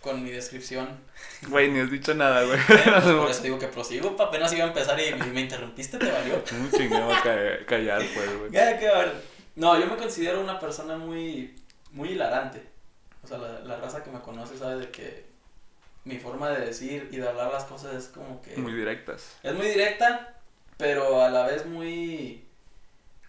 [0.02, 1.00] con mi descripción.
[1.48, 2.58] Güey, ni has dicho nada, güey.
[2.58, 5.96] Eh, pues por eso digo que prosigo, pa, apenas iba a empezar y me, interrumpiste,
[5.96, 6.42] te valió.
[6.60, 7.10] Un chingado
[7.66, 8.50] callar, pues, güey.
[8.50, 9.12] Ya, qué vale.
[9.54, 11.56] No, yo me considero una persona muy,
[11.92, 12.68] muy hilarante.
[13.24, 15.25] O sea, la, la raza que me conoce sabe de que
[16.06, 18.56] mi forma de decir y de hablar las cosas es como que...
[18.56, 19.36] Muy directas.
[19.42, 20.34] Es muy directa,
[20.76, 22.44] pero a la vez muy...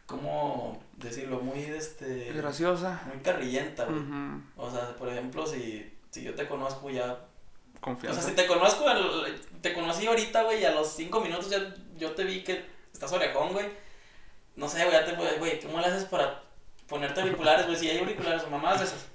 [0.05, 1.39] ¿Cómo decirlo?
[1.41, 2.31] Muy, este...
[2.33, 3.01] Graciosa.
[3.07, 4.03] Muy carrillenta, güey.
[4.55, 7.13] O sea, por ejemplo, si, si yo te conozco ya...
[7.13, 8.21] O Confianza.
[8.21, 8.85] sea, si te conozco,
[9.61, 12.63] te conocí ahorita, güey, y a los cinco minutos ya yo te vi que
[12.93, 13.67] estás orejón, güey.
[14.55, 16.43] No sé, güey, ya te güey, ¿cómo le haces para
[16.87, 17.77] ponerte auriculares, güey?
[17.77, 19.07] Si hay auriculares o mamadas esas.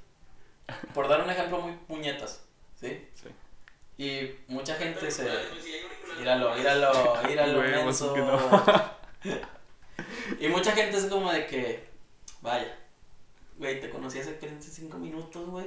[0.94, 2.44] Por dar un ejemplo muy puñetas,
[2.80, 3.08] ¿sí?
[3.14, 3.28] Sí.
[3.98, 5.24] Y mucha gente se...
[6.18, 6.52] Míralo,
[7.58, 8.14] Güey, pues, menso.
[10.40, 11.88] y mucha gente es como de que,
[12.40, 12.76] vaya,
[13.58, 15.66] güey, te conocí hace 45 minutos, güey,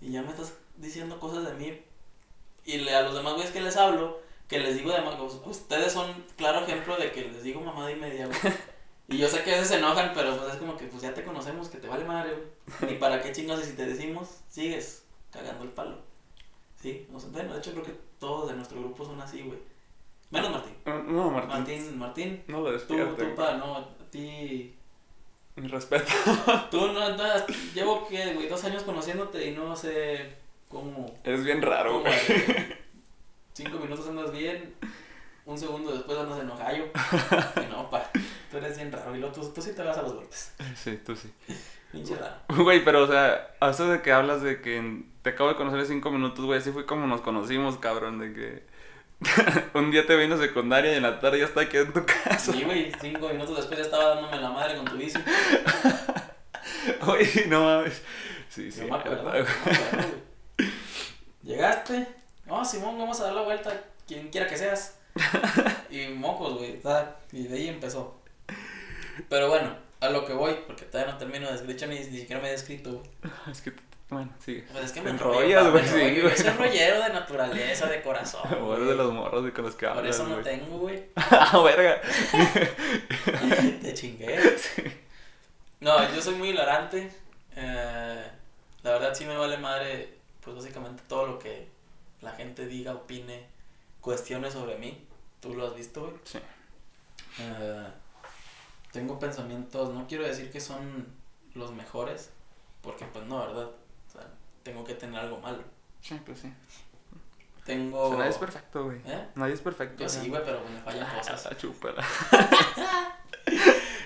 [0.00, 1.80] y ya me estás diciendo cosas de mí.
[2.64, 5.92] Y le, a los demás güeyes que les hablo, que les digo de us- ustedes
[5.92, 8.38] son claro ejemplo de que les digo mamada y media, güey.
[9.08, 11.12] Y yo sé que a veces se enojan, pero pues es como que pues ya
[11.14, 12.92] te conocemos, que te vale madre, güey.
[12.92, 15.98] Ni para qué chingados y si te decimos, sigues cagando el palo.
[16.80, 19.58] Sí, o sea, bueno, de hecho creo que todos de nuestro grupo son así, güey.
[20.30, 20.74] Menos Martín.
[20.86, 21.50] No, Martín.
[21.50, 23.30] Martín, Martín, No lo tú, despierten.
[23.30, 24.74] tú, pa, no, a ti,
[25.56, 26.06] Mi respeto.
[26.70, 30.36] tú no andas, llevo, que güey, dos años conociéndote y no sé
[30.68, 32.14] cómo, Eres bien raro, güey.
[33.52, 34.74] cinco minutos andas bien,
[35.44, 36.84] un segundo después andas en Ohio,
[37.66, 38.08] y no, pa,
[38.50, 40.96] tú eres bien raro, y luego tú, tú sí te vas a los golpes, Sí,
[41.04, 41.30] tú sí.
[41.90, 42.14] Pinche.
[42.48, 45.80] Güey, pero o sea, a eso de que hablas de que te acabo de conocer
[45.80, 48.62] en cinco minutos, güey, así fue como nos conocimos, cabrón, de que
[49.78, 52.52] un día te vino secundaria y en la tarde ya está aquí en tu casa.
[52.52, 55.18] Sí, güey, cinco minutos después ya estaba dándome la madre con tu bici,
[57.06, 58.02] Oye, no mames.
[58.48, 58.80] Sí, sí.
[58.80, 59.44] yo me acuerdo, güey.
[61.42, 62.06] Llegaste,
[62.46, 63.72] no, Simón, vamos a dar la vuelta,
[64.06, 64.98] quien quiera que seas.
[65.90, 66.80] Y mocos, güey,
[67.32, 68.20] y de ahí empezó.
[69.28, 72.40] Pero bueno, a lo que voy, porque todavía no termino de hecho ni, ni siquiera
[72.40, 73.02] me he descrito.
[73.50, 73.72] Es que,
[74.08, 74.64] bueno, sigue.
[74.72, 76.14] Pues es que me enrollas, güey, sí.
[76.16, 78.42] Yo soy rollero de naturaleza, de corazón.
[78.86, 81.04] De los morros de con los que Por hablas, eso no tengo, güey.
[81.16, 82.00] Ah, verga.
[83.82, 84.38] Te chingué.
[85.80, 87.10] No, yo soy muy hilarante.
[87.56, 88.30] eh,
[88.82, 91.68] la verdad sí me vale madre, pues básicamente todo lo que
[92.22, 93.46] la gente diga, opine,
[94.00, 95.06] cuestione sobre mí.
[95.40, 96.14] Tú lo has visto, güey.
[96.24, 96.38] Sí.
[97.40, 97.86] Eh,
[98.92, 101.06] tengo pensamientos, no quiero decir que son
[101.54, 102.30] los mejores,
[102.82, 103.70] porque pues no, ¿verdad?
[104.08, 104.26] O sea,
[104.62, 105.62] tengo que tener algo malo.
[106.00, 106.52] Sí, pues sí.
[107.64, 108.02] Tengo...
[108.02, 108.98] O sea, nadie es perfecto, güey.
[109.06, 109.28] ¿Eh?
[109.34, 110.02] Nadie es perfecto.
[110.02, 111.46] Yo sí, güey, pero me fallan cosas.
[111.46, 112.04] Ah, chúpala.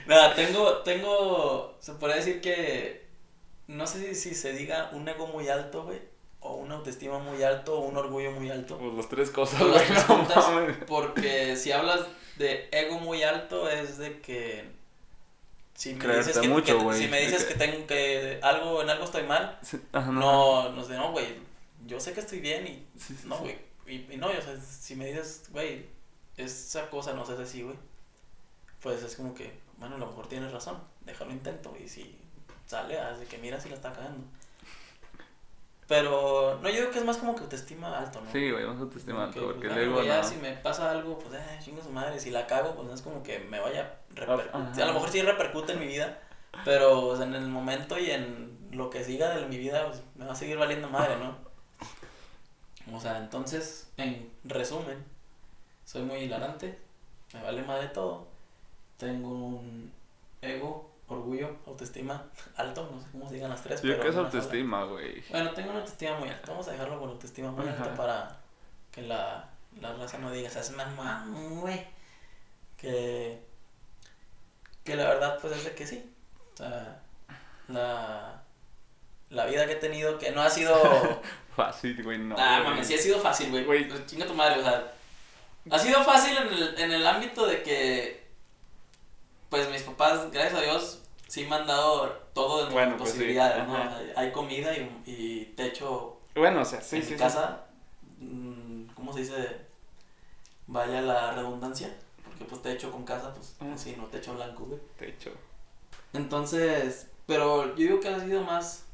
[0.06, 3.06] Nada, tengo, tengo, se podría decir que,
[3.68, 6.02] no sé si, si se diga un ego muy alto, güey,
[6.40, 8.76] o una autoestima muy alto, o un orgullo muy alto.
[8.76, 10.66] Pues las tres cosas, las güey.
[10.68, 12.00] no porque si hablas
[12.36, 14.64] de ego muy alto es de que
[15.74, 16.98] si me Creerte dices que, mucho, que- güey.
[17.02, 20.70] si me dices que que- tengo que algo en algo estoy mal, Sí, ajá, no,
[20.70, 21.26] no sé, no, güey,
[21.86, 24.56] yo sé que estoy bien y Sí, sí, no, güey, y, y no, o sea,
[24.60, 25.86] si me dices, güey,
[26.36, 27.76] esa cosa no se hace así, güey,
[28.80, 32.16] pues es como que, bueno, a lo mejor tienes razón, déjalo intento y si
[32.66, 34.24] sale, hace que mira si la está cagando.
[35.94, 38.32] Pero no, yo digo que es más como que autoestima alto, ¿no?
[38.32, 40.28] Sí, güey, vamos a autoestimar Como que, porque pues, luego bueno, ya no.
[40.28, 43.00] si me pasa algo, pues, eh, chingo su madre, si la cago, pues no es
[43.00, 43.94] como que me vaya
[44.26, 44.32] a.
[44.32, 46.18] A lo mejor sí repercute en mi vida,
[46.64, 50.32] pero en el momento y en lo que siga de mi vida, pues me va
[50.32, 51.36] a seguir valiendo madre, ¿no?
[52.92, 54.98] O sea, entonces, en resumen,
[55.84, 56.76] soy muy hilarante,
[57.32, 58.26] me vale madre todo,
[58.96, 59.92] tengo un
[60.42, 62.24] ego, orgullo, autoestima
[62.56, 65.22] alto, no sé cómo se digan las tres, Yo pero creo que es autoestima, güey.
[65.30, 66.50] Bueno, tengo una autoestima muy alta.
[66.50, 68.36] Vamos a dejarlo con autoestima muy alta para
[68.90, 69.48] que la,
[69.80, 71.86] la raza no diga, es mamón, güey.
[72.76, 73.40] Que,
[74.84, 76.12] que la verdad, pues es de que sí.
[76.54, 77.00] O sea,
[77.68, 78.42] la,
[79.30, 80.74] la vida que he tenido, que no ha sido.
[81.56, 82.34] Fácil, güey, no.
[82.38, 83.64] ah, mames, sí ha sido fácil, güey.
[83.64, 83.88] Güey.
[83.88, 84.92] Pues Chinga tu madre, o sea.
[85.70, 88.23] Ha sido fácil en el, en el ámbito de que.
[89.50, 93.10] Pues mis papás, gracias a Dios, sí me han dado todo Bueno, de mis pues
[93.10, 93.76] sí, posibilidades, ¿no?
[93.76, 93.96] ajá.
[94.00, 97.22] O sea, hay comida y, y techo Bueno, o sea, sí, en sí, mi sí.
[97.22, 97.64] casa.
[98.18, 99.56] mm, ¿Cómo se dice?
[100.66, 101.94] Vaya la redundancia.
[102.24, 103.74] Porque pues techo con casa, pues Ah.
[103.76, 104.80] sí, no techo blanco, güey.
[104.98, 105.30] Techo.
[106.12, 108.84] Entonces, pero yo digo que ha sido más.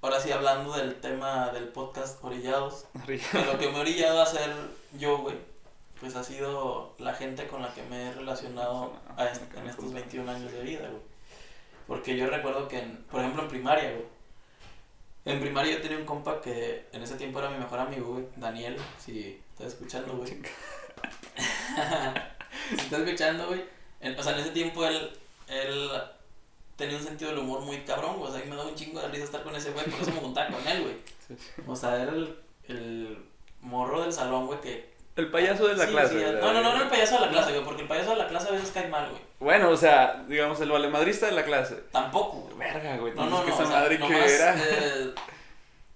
[0.00, 4.24] Ahora sí, hablando del tema del podcast Orillados, que lo que me ha orillado a
[4.24, 4.52] hacer
[4.98, 5.36] yo, güey,
[6.02, 9.92] pues ha sido la gente con la que me he relacionado a est- en estos
[9.94, 11.00] 21 años de vida, güey.
[11.86, 14.04] Porque yo recuerdo que, en- por ejemplo, en primaria, güey.
[15.24, 18.24] En primaria yo tenía un compa que en ese tiempo era mi mejor amigo, güey.
[18.36, 20.28] Daniel, si estás escuchando, güey.
[22.68, 23.62] si estás escuchando, güey.
[24.18, 25.10] O sea, en ese tiempo él,
[25.48, 25.90] él
[26.76, 28.30] tenía un sentido del humor muy cabrón, güey.
[28.30, 30.00] O sea, a mí me daba un chingo de risa estar con ese güey, por
[30.00, 30.96] eso me juntaba con él, güey.
[31.68, 32.36] O sea, era el,
[32.68, 33.18] el
[33.60, 34.91] morro del salón, güey, que...
[35.16, 36.18] El payaso de la Sí, clase.
[36.18, 38.16] sí, no, no, no, no el payaso de la clase, güey, porque el payaso de
[38.16, 39.22] la clase a veces cae mal, güey.
[39.40, 41.74] Bueno, o sea, digamos, el valemadrista de la clase.
[41.92, 42.56] Tampoco, güey.
[42.56, 43.14] Verga, güey.
[43.14, 44.54] No, No, no, que esa o sea, madre que nomás, era.
[44.58, 45.14] eh,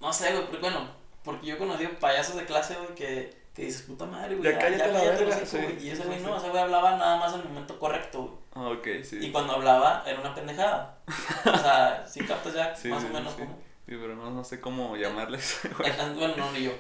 [0.00, 0.88] no sé, güey, porque, bueno,
[1.24, 4.59] porque yo he conocido payasos de clase, güey, que, que dices, puta madre, güey, Ya
[4.59, 5.87] cállate la cállate verga, sí, güey.
[5.87, 8.35] Y ese güey no, ese güey hablaba nada más en el momento correcto, güey.
[8.55, 9.18] Ah, ok, sí.
[9.22, 10.98] Y cuando hablaba era una pendejada.
[11.44, 13.55] O sea, sí captas ya más o menos como...
[13.87, 15.61] Sí, pero no, no sé cómo llamarles.
[16.16, 16.72] Bueno, no, ni yo.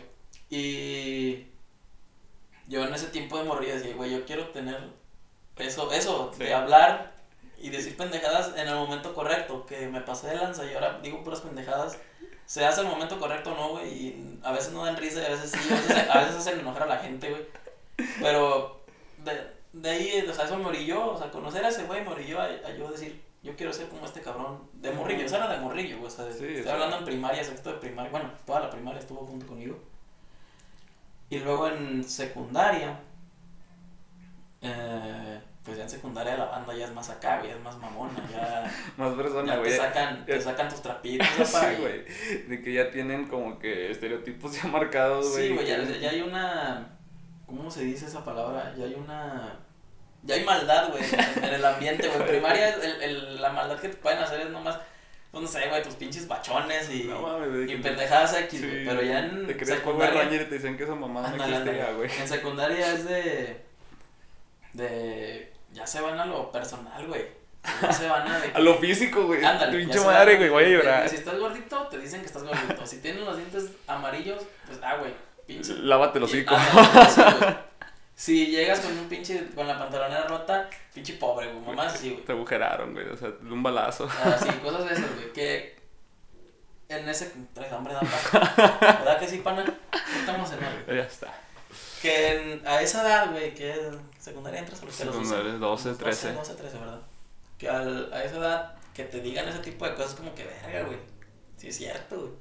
[0.50, 1.46] Y
[2.68, 4.78] yo en ese tiempo de morir decía, güey, yo quiero tener
[5.56, 6.44] eso, eso, Sí.
[6.44, 7.12] de hablar
[7.58, 11.22] y decir pendejadas en el momento correcto, que me pasé de lanza y ahora digo
[11.24, 11.98] puras pendejadas.
[12.44, 15.24] Se hace el momento correcto o no, güey, y a veces no dan risa y
[15.26, 17.42] a veces sí, a veces, a veces hacen enojar a la gente, güey.
[18.20, 18.80] Pero
[19.24, 22.10] de, de ahí, o sea, eso me orilló, o sea, conocer a ese güey me
[22.10, 25.38] orilló a, a yo decir, yo quiero ser como este cabrón de morrillo, o sea,
[25.44, 28.10] era de morrillo, güey, o sea, de- Sí, estoy hablando en primaria, sexto de primaria,
[28.10, 29.76] bueno, toda la primaria estuvo junto conmigo.
[31.28, 32.98] Y luego en secundaria,
[34.60, 38.14] eh, pues ya en secundaria la banda ya es más acá, ya es más mamona,
[38.30, 39.70] ya, Más persona, ya güey.
[39.72, 42.04] te sacan, te sacan tus trapitos, Sí, papá, y- güey.
[42.48, 45.48] De que ya tienen como que estereotipos ya marcados, güey.
[45.48, 46.88] Sí, güey, ya, ya hay una.
[47.46, 48.74] ¿Cómo se dice esa palabra?
[48.76, 49.58] Ya hay una.
[50.22, 51.04] Ya hay maldad, güey,
[51.36, 52.20] en, el ambiente, güey.
[52.20, 54.76] En primaria, el, el- la maldad que te pueden hacer es nomás,
[55.36, 58.86] pues no sé, güey, tus pinches bachones y, No mames, y pendejadas X, Sí, güey.
[58.86, 60.22] Pero ya en Te secundaria.
[60.22, 61.94] Ranger y te dicen que esa mamá no existía, ándale.
[61.94, 62.10] güey.
[62.18, 63.66] En secundaria es de.
[64.72, 65.52] De.
[65.74, 67.26] Ya se van a lo personal, güey.
[67.82, 68.38] Ya se van a.
[68.38, 69.44] De, A lo físico, güey.
[69.44, 71.08] Ándale, Pinche madre, güey, voy a llorar.
[71.08, 72.86] Si estás gordito, te dicen que estás gordito.
[72.86, 75.12] Si tienes los dientes amarillos, pues ah, güey,
[75.46, 76.56] pinche Lávate los hocico.
[78.14, 82.24] Si llegas con un pinche, con la pantalonera rota, pinche pobre, güey, mamá así, güey.
[82.24, 83.06] Te agujeraron, güey.
[83.08, 84.04] O sea, de un balazo.
[84.24, 85.76] Así, cosas de esas, güey, que
[86.88, 88.32] en ese, traes hambre, da paz.
[88.80, 89.64] ¿Verdad que sí, pana?
[90.18, 90.96] Estamos en hambre.
[90.96, 91.34] Ya está.
[92.00, 93.74] Que en- a esa edad, güey, que
[94.18, 96.32] secundaria entras a los Secundaria, 12, 13.
[96.32, 97.00] 12, 13, ¿verdad?
[97.58, 100.82] Que al- a esa edad, que te digan ese tipo de cosas como que, verga,
[100.86, 100.98] güey,
[101.58, 102.32] sí es cierto, güey.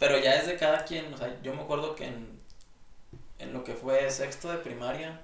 [0.00, 2.40] Pero ya es de cada quien, o sea, yo me acuerdo que en,
[3.38, 5.20] en lo que fue sexto de primaria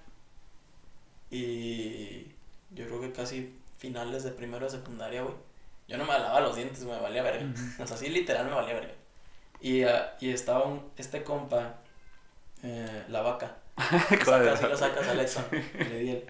[1.31, 2.30] y
[2.71, 5.35] yo creo que casi finales de primero de secundaria, güey,
[5.89, 7.47] yo no me lavaba los dientes, me valía verga.
[7.79, 8.95] O sea, sí, literal me valía verga.
[9.61, 11.77] Y, ah, y estaba un, este compa,
[12.63, 13.57] eh, la vaca.
[14.25, 14.51] Joder.
[14.51, 15.47] Casi lo sacas a Alexa,
[15.79, 16.27] le di el-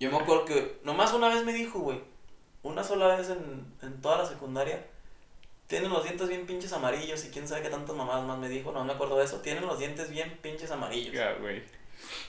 [0.00, 2.00] Yo me acuerdo que nomás una vez me dijo, güey,
[2.62, 4.84] una sola vez en, en toda la secundaria,
[5.66, 8.72] tienen los dientes bien pinches amarillos y quién sabe qué tantas mamadas más me dijo,
[8.72, 11.14] no me acuerdo de eso, tienen los dientes bien pinches amarillos.
[11.40, 11.62] Güey.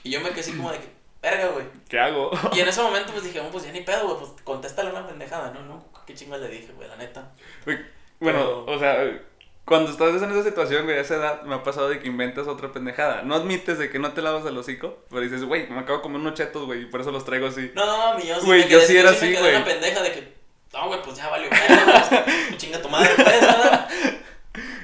[0.02, 0.88] Y yo me quedé así como de que,
[1.22, 1.66] verga, güey.
[1.88, 2.30] ¿Qué hago?
[2.52, 5.06] Y en ese momento, pues dije, oh, pues ya ni pedo, güey, pues contéstale una
[5.06, 5.60] pendejada, ¿no?
[5.62, 7.30] no ¿Qué chingas le dije, güey, la neta?
[7.64, 7.78] Güey,
[8.20, 9.20] Bueno, Pero- o sea,
[9.64, 12.48] cuando estás en esa situación, güey, a esa edad, me ha pasado de que inventas
[12.48, 13.22] otra pendejada.
[13.22, 16.02] No admites de que no te lavas el hocico, pero dices, güey, me acabo de
[16.02, 17.70] comer unos chetos, güey, y por eso los traigo así.
[17.74, 18.46] No, no, mi yo sí.
[18.46, 19.54] Güey, me yo sí era me así, quedé güey.
[19.56, 20.34] una pendeja de que,
[20.72, 23.44] no, güey, pues ya valió, güey, chinga tu madre, pues.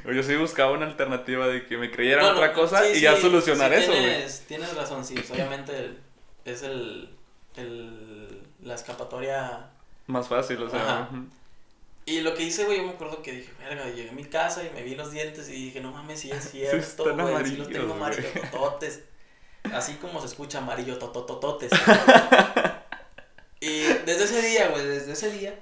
[0.07, 2.95] O yo sí buscaba una alternativa de que me creyeran Bueno, otra cosa sí, y
[2.97, 4.05] sí, ya solucionar sí eso, güey.
[4.05, 5.97] tienes, Tienes razón, sí, pues, obviamente
[6.53, 7.11] es el,
[7.57, 9.71] el, la escapatoria.
[10.07, 10.81] Más fácil, o sea.
[10.81, 11.11] Ajá.
[12.09, 14.63] Y lo que hice, güey, yo me acuerdo que dije, verga, llegué a mi casa
[14.63, 17.69] y me vi los dientes y dije, no mames, sí es cierto, güey, sí los
[17.69, 19.03] tengo amarillo tototes.
[19.73, 21.73] Así como se escucha amarillo tototototes.
[23.61, 25.59] y desde ese día, güey, desde ese día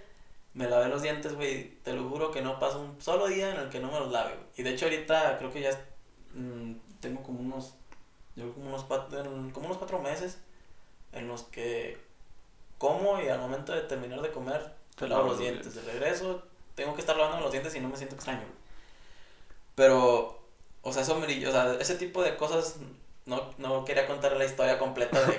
[0.52, 3.60] me lavé los dientes, güey, te lo juro que no pasa un solo día en
[3.60, 4.36] el que no me los lave.
[4.58, 5.70] Y de hecho ahorita creo que ya
[6.34, 7.74] mm, tengo como unos,
[8.36, 9.22] yo como unos, cuatro,
[9.54, 10.36] como unos cuatro meses
[11.14, 11.98] en los que
[12.78, 15.74] como y al momento de terminar de comer Te lavo los los dientes.
[15.74, 16.42] De regreso
[16.74, 18.44] tengo que estar lavando los dientes y no me siento extraño.
[19.74, 20.40] Pero,
[20.82, 22.76] o sea, eso me, o sea, ese tipo de cosas
[23.26, 25.38] no, no quería contar la historia completa de,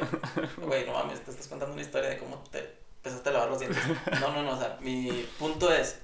[0.65, 3.59] güey, no mames, te estás contando una historia de cómo te empezaste a lavar los
[3.59, 3.81] dientes.
[4.19, 5.99] No, no, no, o sea, mi punto es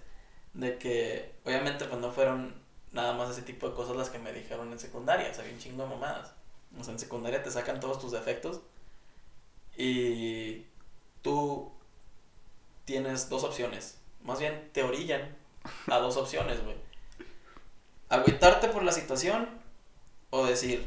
[0.53, 2.53] de que obviamente pues no fueron
[2.91, 5.59] nada más ese tipo de cosas las que me dijeron en secundaria, o sea, bien
[5.59, 6.33] chingo mamadas.
[6.79, 8.61] O sea, en secundaria te sacan todos tus defectos
[9.77, 10.65] y
[11.21, 11.71] tú
[12.85, 13.97] tienes dos opciones.
[14.23, 15.35] Más bien te orillan
[15.87, 16.75] a dos opciones, güey.
[18.09, 19.47] Agüitarte por la situación
[20.29, 20.85] o decir,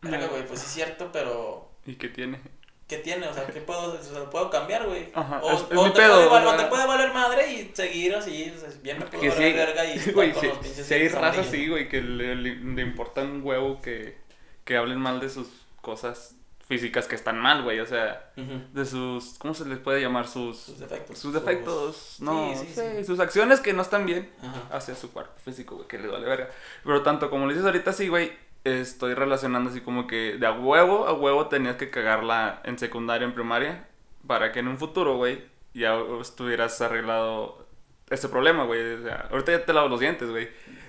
[0.00, 2.40] verga, güey, pues sí es cierto, pero ¿Y qué tiene?
[2.88, 3.26] ¿qué tiene?
[3.28, 5.10] O sea, ¿qué puedo, o sea, puedo cambiar, güey?
[5.12, 7.72] Ajá, O, es- es o mi te pedo, puede, o te puede valer madre y
[7.74, 10.46] seguir así, o sea, bien me puedo Que valer sí, verga y güey, con si,
[10.48, 14.16] los pinches si hay raza así, güey, que le, le- le importa un huevo que,
[14.64, 15.48] que hablen mal de sus
[15.82, 16.35] cosas
[16.66, 20.26] físicas que están mal, güey, o sea, de sus, ¿cómo se les puede llamar?
[20.26, 21.18] Sus Sus, defectos.
[21.18, 23.04] sus defectos, no, Sí, sí, sí, sí.
[23.04, 24.76] sus acciones que no están bien Ajá.
[24.76, 26.50] hacia su cuerpo físico, güey, que le vale verga.
[26.84, 28.32] Pero tanto como lo dices ahorita, sí, güey,
[28.64, 33.24] estoy relacionando así como que de a huevo a huevo tenías que cagarla en secundaria,
[33.26, 33.86] en primaria,
[34.26, 37.64] para que en un futuro, güey, ya estuvieras arreglado
[38.10, 38.94] ese problema, güey.
[38.94, 40.48] O sea, ahorita ya te lavo los dientes, güey.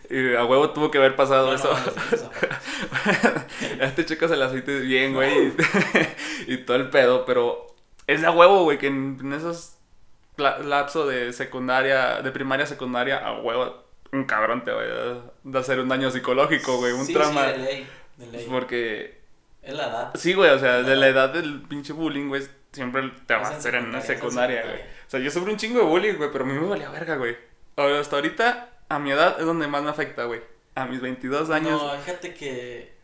[0.09, 1.69] Y a huevo tuvo que haber pasado No, eso.
[1.71, 3.77] no, no, no, no.
[3.79, 5.53] ya te checas el aceite bien, güey.
[6.47, 7.67] Y, y todo el pedo, pero
[8.07, 9.77] es de a huevo, güey, que en, en esos
[10.37, 15.59] la- lapso de secundaria, de primaria a secundaria, a huevo, un cabrón te va a
[15.59, 18.47] hacer un daño psicológico, güey, un Sí, Sí, de ley, de ley.
[18.49, 19.19] Porque,
[19.61, 20.11] Es la edad.
[20.15, 23.49] sí, güey, o sea, de la edad del pinche bullying, güey, siempre te va a
[23.49, 24.79] hacer en en secundaria, güey.
[24.79, 27.15] O sea, yo sufrí un chingo de bullying, güey, pero a mí me valía verga,
[27.17, 27.35] güey.
[27.75, 30.41] Hasta ahorita, a mi edad, es donde más me afecta, güey.
[30.75, 31.81] A mis 22 años.
[31.81, 32.97] No, fíjate que.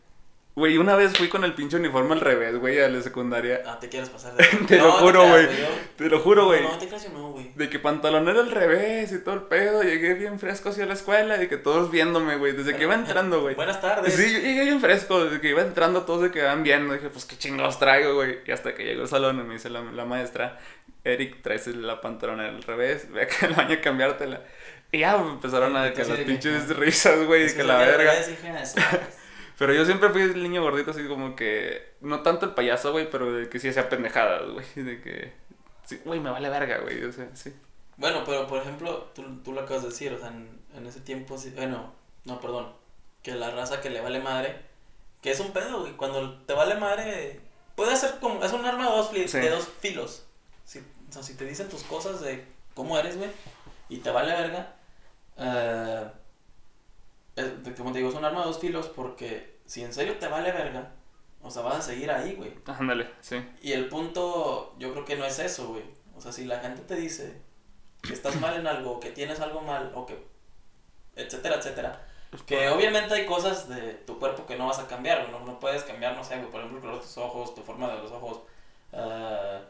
[0.56, 3.62] Güey, una vez fui con el pinche uniforme al revés, güey, a la secundaria.
[3.66, 4.44] Ah, te quieres pasar de.
[4.68, 5.48] Te lo juro, güey.
[5.96, 6.62] Te lo juro, güey.
[6.62, 7.50] No, no te creas, no, güey.
[7.56, 9.82] De que pantalonera al revés y todo el pedo.
[9.82, 12.52] Llegué bien fresco hacia la escuela y que todos viéndome, güey.
[12.52, 13.56] Desde que iba entrando, güey.
[13.56, 14.14] Buenas tardes.
[14.14, 15.24] Sí, yo llegué bien fresco.
[15.24, 16.94] Desde que iba entrando todos se quedaban viendo.
[16.94, 18.38] Dije, pues qué chingados traigo, güey.
[18.46, 20.60] Y hasta que llegó el salón y me dice la, la maestra,
[21.04, 23.10] Eric, traes la pantalonera al revés.
[23.12, 24.42] Ve acá al baño a cambiártela.
[24.90, 27.46] Y ya empezaron a que las que- pinches risas, güey.
[27.54, 28.12] Que lo la verga.
[29.58, 31.94] Pero yo siempre fui el niño gordito, así como que.
[32.00, 34.66] No tanto el payaso, güey, pero de que sí hacía pendejadas, güey.
[34.74, 35.32] De que.
[35.84, 37.04] Sí, güey, me vale verga, güey.
[37.04, 37.54] O sea, sí.
[37.96, 41.00] Bueno, pero por ejemplo, tú, tú lo acabas de decir, o sea, en, en ese
[41.00, 41.92] tiempo, sí, bueno,
[42.24, 42.72] no, perdón,
[43.22, 44.56] que la raza que le vale madre,
[45.22, 47.38] que es un pedo, güey, cuando te vale madre,
[47.76, 49.38] puede ser como, es un arma de dos, fli- Sí.
[49.38, 50.26] de dos filos,
[50.64, 53.30] si, o sea, si te dicen tus cosas de cómo eres, güey,
[53.88, 54.74] y te vale verga,
[55.36, 56.10] eh,
[57.36, 60.28] es- como te digo, es un arma de dos filos porque si en serio te
[60.28, 60.92] vale verga,
[61.42, 62.52] o sea, vas a seguir ahí, güey.
[62.66, 63.36] Ándale, sí.
[63.60, 65.82] Y el punto, yo creo que no es eso, güey.
[66.16, 67.40] O sea, si la gente te dice
[68.02, 70.24] que estás mal en algo, que tienes algo mal, o que.
[71.16, 72.06] etcétera, etcétera.
[72.46, 75.28] Que obviamente hay cosas de tu cuerpo que no vas a cambiar.
[75.30, 76.50] No, no puedes cambiar, no sé, güey.
[76.50, 78.40] Por ejemplo, color de tus ojos, tu forma de los ojos.
[78.92, 79.60] ah,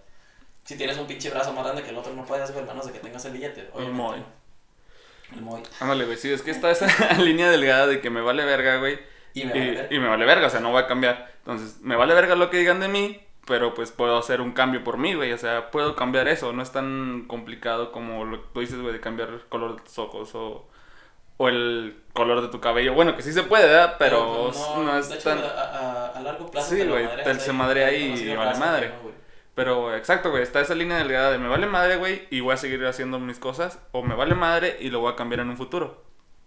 [0.65, 2.93] si tienes un pinche brazo más grande que el otro, no puedes, a menos de
[2.93, 3.69] que tengas el billete.
[3.75, 4.03] Obviamente.
[4.03, 4.19] moy.
[4.19, 4.27] no.
[5.37, 5.63] El moy.
[5.81, 6.17] Ándale, güey.
[6.17, 6.87] Sí, es que está esa
[7.23, 8.99] línea delgada de que me vale verga, güey.
[9.35, 9.93] Y me vale ver.
[9.93, 11.33] y me vale verga, o sea, no voy a cambiar.
[11.39, 14.85] Entonces, me vale verga lo que digan de mí, pero pues puedo hacer un cambio
[14.85, 15.33] por mí, güey.
[15.33, 16.53] O sea, puedo cambiar eso.
[16.53, 19.83] No es tan complicado como lo que tú dices, güey, de cambiar el color de
[19.83, 20.69] tus ojos o,
[21.37, 22.95] o el color de tu cabello.
[22.95, 23.97] Bueno, que sí se puede, ¿verdad?
[23.99, 25.39] Pero, pues, no, es de hecho, tan...
[25.41, 26.75] a, a- a largo plazo.
[26.75, 27.09] Sí, güey,
[27.41, 28.89] se madrea ahí y vale madre.
[29.03, 29.24] no.
[29.55, 32.57] Pero exacto, güey, está esa línea delgada de me vale madre, güey, y voy a
[32.57, 35.57] seguir haciendo mis cosas, o me vale madre y lo voy a cambiar en un
[35.57, 36.05] futuro.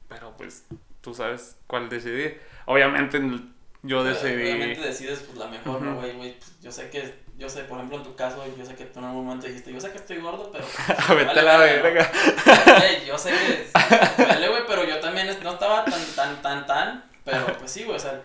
[0.09, 0.65] Pero pues
[1.01, 2.41] tú sabes cuál decidir.
[2.65, 3.21] Obviamente
[3.83, 4.51] yo decidí...
[4.51, 5.99] Obviamente decides pues la mejor, ¿no, Ujú.
[6.01, 6.13] güey?
[6.17, 6.37] güey?
[6.37, 8.97] Pues, yo sé que yo sé, por ejemplo, en tu caso, yo sé que tú
[8.97, 10.65] en algún momento dijiste, yo sé que estoy gordo, pero...
[11.15, 12.11] Vete vale la verga.
[12.83, 13.69] Ey, yo sé que...
[14.23, 17.95] Vale, güey, pero yo también no estaba tan, tan, tan, tan, pero pues sí, güey,
[17.95, 18.23] o sea...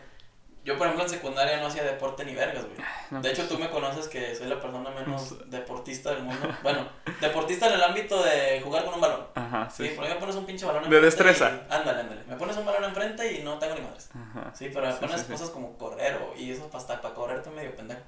[0.64, 2.76] Yo, por ejemplo, en secundaria no hacía deporte ni vergas, güey.
[3.10, 6.48] No, De hecho, tú me conoces que soy la persona menos deportista del mundo.
[6.62, 6.86] Bueno,
[7.20, 9.26] deportista en el ámbito de jugar con un balón.
[9.34, 9.94] Ajá, Sí, sí.
[9.96, 11.50] por ahí me pones un pinche balón De enfrente destreza.
[11.68, 12.22] y- Ándale, ándale.
[12.28, 14.10] Me pones un balón enfrente y no tengo ni madres.
[14.14, 14.52] Ajá.
[14.54, 15.32] Sí, pero me Sí, pones sí, sí.
[15.32, 18.00] cosas como correr o, y eso hasta para correr medio pendejo.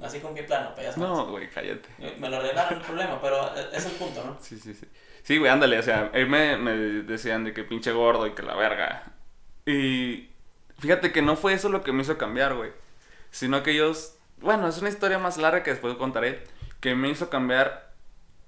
[0.00, 0.96] Así con pie plano, sabes.
[0.98, 1.88] No, güey, cállate.
[2.18, 4.36] Me lo arreglaron el problema, pero es el punto, ¿no?
[4.40, 4.86] Sí, sí, sí.
[5.22, 8.54] Sí, güey, ándale, o sea, me, me decían de que pinche gordo y que la
[8.54, 9.04] verga.
[9.64, 10.28] Y
[10.78, 12.70] fíjate que no fue eso lo que me hizo cambiar, güey.
[13.30, 16.42] Sino que ellos, bueno, es una historia más larga que después contaré,
[16.80, 17.92] que me hizo cambiar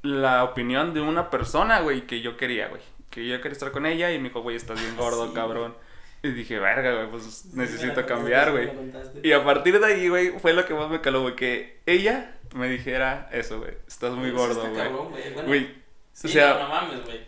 [0.03, 2.83] la opinión de una persona, güey, que yo quería, güey.
[3.11, 5.75] Que yo quería estar con ella y me dijo, güey, estás bien gordo, Sí, cabrón.
[6.23, 8.71] Y dije, verga, güey, pues necesito cambiar, güey.
[9.23, 12.37] Y a partir de ahí, güey, fue lo que más me caló, güey, que ella
[12.55, 13.73] me dijera eso, güey.
[13.87, 14.89] Estás muy gordo, güey.
[14.89, 15.47] güey.
[15.47, 15.67] Bueno,
[16.13, 17.21] sí, o sea- no, no mames, güey.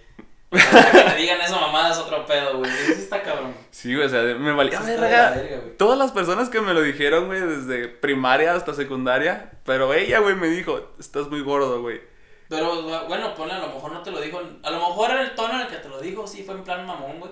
[0.51, 2.71] Que te digan eso, mamada, es otro pedo, güey.
[2.71, 3.55] Eso está cabrón.
[3.71, 5.31] Sí, güey, o sea, me valía está la verga.
[5.61, 5.77] güey.
[5.77, 10.35] Todas las personas que me lo dijeron, güey, desde primaria hasta secundaria, pero ella, güey,
[10.35, 12.01] me dijo, estás muy gordo, güey.
[12.49, 14.41] Pero bueno, ponle, a lo mejor no te lo dijo.
[14.65, 16.85] A lo mejor el tono en el que te lo dijo, sí fue en plan
[16.85, 17.31] mamón, güey.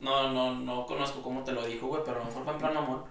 [0.00, 2.58] No, no, no conozco cómo te lo dijo, güey, pero a lo mejor fue en
[2.58, 3.04] plan mamón.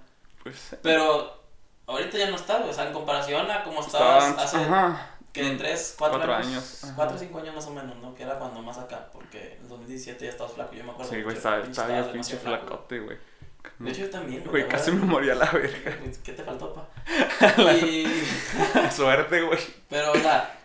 [0.44, 1.42] Pues, Pero
[1.88, 2.70] ahorita ya no estás, güey.
[2.70, 5.18] O sea, en comparación a cómo estaba estabas hace, Ajá.
[5.34, 6.48] Que de 3, 4, Cuatro años.
[6.48, 6.94] años, ajá.
[6.96, 8.14] 4 o 5 años más o menos, ¿no?
[8.16, 10.74] Que era cuando más acá, porque en 2017 ya estabas flaco.
[10.74, 11.12] Yo me acuerdo.
[11.12, 13.18] Sí, güey, estaba, bien pinche flacote, güey.
[13.18, 13.32] güey.
[13.80, 15.98] De hecho, yo también, Güey, la casi me moría la verga.
[16.24, 16.88] ¿Qué te faltó, pa?
[17.74, 18.06] Y...
[18.92, 19.60] Suerte, güey.
[19.90, 20.60] Pero, o sea,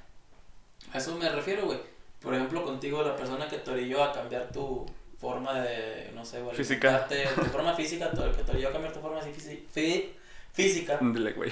[0.93, 1.79] a eso me refiero, güey.
[2.21, 4.85] Por ejemplo, contigo, la persona que te orilló a cambiar tu
[5.19, 6.57] forma de, no sé, güey.
[6.57, 7.07] Física.
[7.07, 10.11] Tu forma física, tu- que te orilló a cambiar tu forma así físi- fí-
[10.53, 11.51] física, Dile, güey.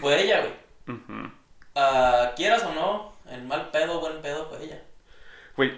[0.00, 0.96] fue ella, güey.
[0.98, 1.30] Ujú.
[1.80, 4.82] Ah, quieras o no, el mal pedo, buen pedo, fue ella.
[5.56, 5.72] Güey,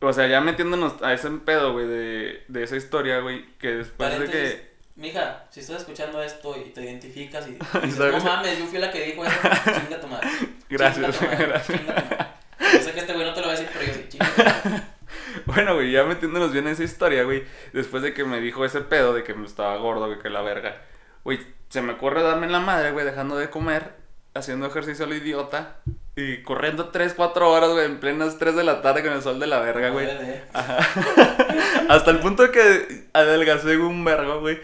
[0.00, 4.18] o sea, ya metiéndonos a ese pedo, güey, de, de esa historia, güey, que después
[4.20, 4.68] de que...
[4.96, 8.22] Mija, si estás escuchando esto y te identificas y dices, ¿Sabes?
[8.22, 9.36] no mames, yo fui la que dijo eso,
[9.80, 10.28] chinga tu madre.
[10.68, 11.78] Gracias, Chinga tu madre, gracias.
[11.78, 12.26] chinga tu madre.
[12.74, 14.26] Yo sé que este güey no te lo va a decir, pero yo sí, chinga
[14.34, 14.82] tu madre.
[15.46, 17.42] Bueno, güey, ya metiéndonos bien en esa historia, güey.
[17.72, 20.42] Después de que me dijo ese pedo de que me estaba gordo, güey, que la
[20.42, 20.82] verga.
[21.24, 21.40] Güey,
[21.70, 23.94] se me ocurre darme en la madre, güey, dejando de comer,
[24.38, 25.76] haciendo ejercicio a lo idiota.
[26.16, 29.38] Y corriendo 3, 4 horas, güey, en plenas 3 de la tarde con el sol
[29.38, 30.08] de la verga, güey.
[31.88, 34.58] Hasta el punto de que adelgacé un vergo, güey.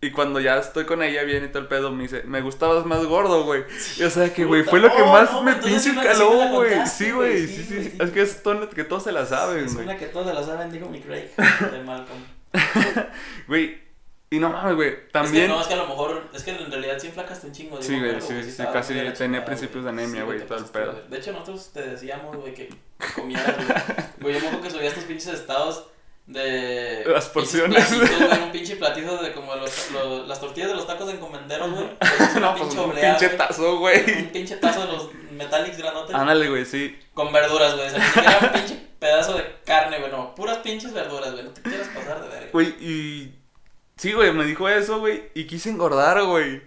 [0.00, 2.84] Y cuando ya estoy con ella bien y todo el pedo, me dice, me gustabas
[2.84, 3.64] más gordo, güey.
[3.96, 6.86] Y o sea que, güey, fue lo que Oh, más no, me pinche caló, güey.
[6.86, 7.96] Sí, güey, sí, sí.
[7.98, 9.86] Es que es todo- que todos se la saben, Es güey.
[9.86, 11.30] una que todos se la saben, dijo mi Craig
[11.72, 12.20] de Malcolm.
[13.48, 13.78] Güey,
[14.30, 15.48] y no mames, güey, Es que también...
[15.48, 17.80] no, es que a lo mejor, es que en realidad sí enflacaste un chingo.
[17.80, 20.92] Sí, güey, sí, sí, casi de tenía principios de anemia, güey, todo el pedo.
[21.08, 22.68] De hecho, nosotros te decíamos, güey, que
[23.14, 23.54] comieras,
[24.20, 24.34] güey.
[24.34, 25.86] Yo me acuerdo que subías tus pinches estados
[26.26, 27.04] de...
[27.06, 27.88] Las porciones.
[27.96, 31.86] güey, un pinche platito de como los, los- las tortillas de los tacos encomenderos, güey.
[32.40, 33.36] No, pues pinche un pinche güey.
[33.38, 34.32] tazo, Un güey.
[34.32, 36.14] pinche tazo de los Metallics granotes.
[36.16, 36.98] Ándale, güey, sí.
[37.14, 37.86] Con verduras, güey.
[37.86, 40.10] O sea, ni siquiera un pinche pedazo de carne, güey.
[40.10, 41.44] No, puras pinches verduras, güey.
[41.44, 42.48] No te quieras pasar de verga.
[42.52, 43.34] Güey, y...
[43.98, 46.60] Sí, güey, me dijo eso, güey, y quise engordar, güey.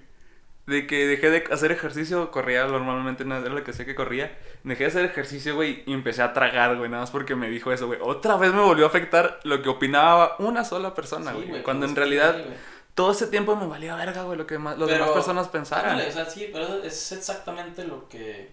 [0.65, 4.35] De que dejé de hacer ejercicio, corría normalmente, no era lo que sé que corría.
[4.63, 7.71] Dejé de hacer ejercicio, güey, y empecé a tragar, güey, nada más porque me dijo
[7.71, 7.99] eso, güey.
[8.01, 11.49] Otra vez me volvió a afectar lo que opinaba una sola persona, Sí, güey.
[11.49, 12.49] güey, cuando en realidad sí,
[12.95, 15.91] todo ese tiempo me valía verga, güey, lo que más, las demás personas pensaran.
[15.91, 18.49] ándale, o sea, sí, pero es exactamente lo que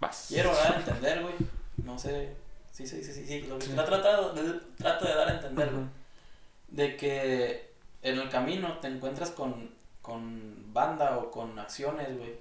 [0.00, 0.26] Vas.
[0.28, 1.34] quiero dar a entender, güey.
[1.84, 2.30] No sé.
[2.72, 3.42] Sí, sí, sí, sí, sí.
[3.48, 5.82] Lo que de, trato de dar a entender, güey.
[5.82, 5.90] Ujú.
[6.68, 7.73] De que
[8.04, 9.70] en el camino te encuentras con,
[10.02, 12.34] con banda o con acciones, güey.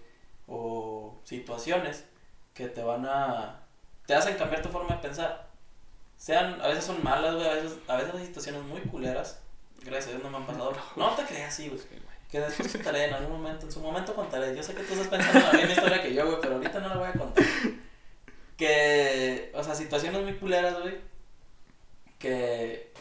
[0.48, 2.04] O situaciones
[2.54, 3.62] que te van a.
[4.06, 5.48] te hacen cambiar tu forma de pensar.
[6.18, 7.48] Sean, a veces son malas, güey.
[7.48, 9.40] A veces, a veces hay situaciones muy culeras.
[9.84, 10.74] Gracias a Dios no me han pasado.
[10.98, 11.82] No te creas así, güey.
[12.30, 14.56] Que después contaré en algún momento, en su momento contaré.
[14.56, 16.80] Yo sé que tú estás pensando en la misma historia que yo, güey, pero ahorita
[16.82, 17.44] no la voy a contar.
[18.58, 20.98] Que, o sea, situaciones muy culeras, güey.
[22.20, 22.92] Que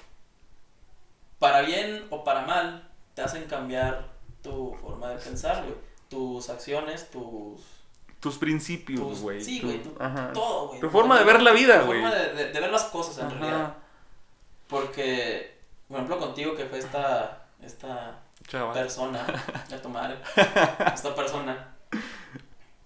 [1.43, 4.07] para bien o para mal te hacen cambiar
[4.43, 5.75] tu forma de pensar, güey.
[6.09, 7.61] Tus acciones, tus.
[8.21, 9.43] Tus principios, tus güey.
[9.43, 9.83] sí, tu- güey.
[9.83, 9.91] tu-.
[10.33, 10.81] Todo, güey.
[10.81, 12.01] Tu forma de ver la vida, Tu güey.
[12.01, 13.35] forma de, de- de ver las cosas, en Ajá.
[13.35, 13.75] realidad.
[14.69, 17.39] Porque, por ejemplo, contigo que fue esta.
[17.61, 18.19] Esta
[18.49, 18.73] Chaval.
[18.75, 19.25] persona,
[19.73, 20.17] a tu madre,
[20.95, 21.75] esta persona.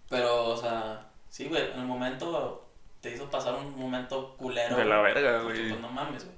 [0.09, 2.69] Pero, o sea, sí, güey, en el momento
[3.01, 4.77] te hizo pasar un momento culero.
[4.77, 5.69] De la verga, porque, güey.
[5.71, 6.37] Pues no mames, güey.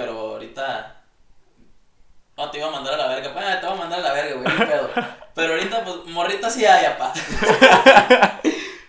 [0.00, 0.96] Pero ahorita.
[2.38, 3.34] No, te iba a mandar a la verga.
[3.36, 4.68] Ah, te voy a mandar a la verga, güey.
[4.68, 4.90] pedo.
[5.34, 7.12] Pero ahorita, pues, morrita sí hay, apá.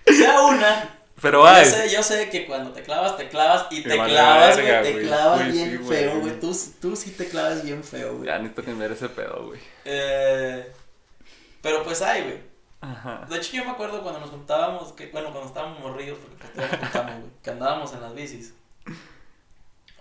[0.05, 0.89] sea una.
[1.21, 1.65] Pero Yo hay.
[1.65, 4.93] sé, yo sé que cuando te clavas, te clavas y Te clavas, verga, güey.
[4.93, 6.39] Te clavas bien sí, feo, güey.
[6.39, 8.27] Tú, tú sí te clavas bien feo, güey.
[8.27, 9.59] Ya necesito cambiar ese pedo, güey.
[9.83, 10.71] Eh,
[11.61, 12.39] pero pues hay, güey.
[12.79, 13.27] Ajá.
[13.29, 16.71] De hecho, yo me acuerdo cuando nos juntábamos, que, bueno, cuando estábamos morridos, porque pues
[16.71, 18.53] nos juntamos, güey, que andábamos en las bicis.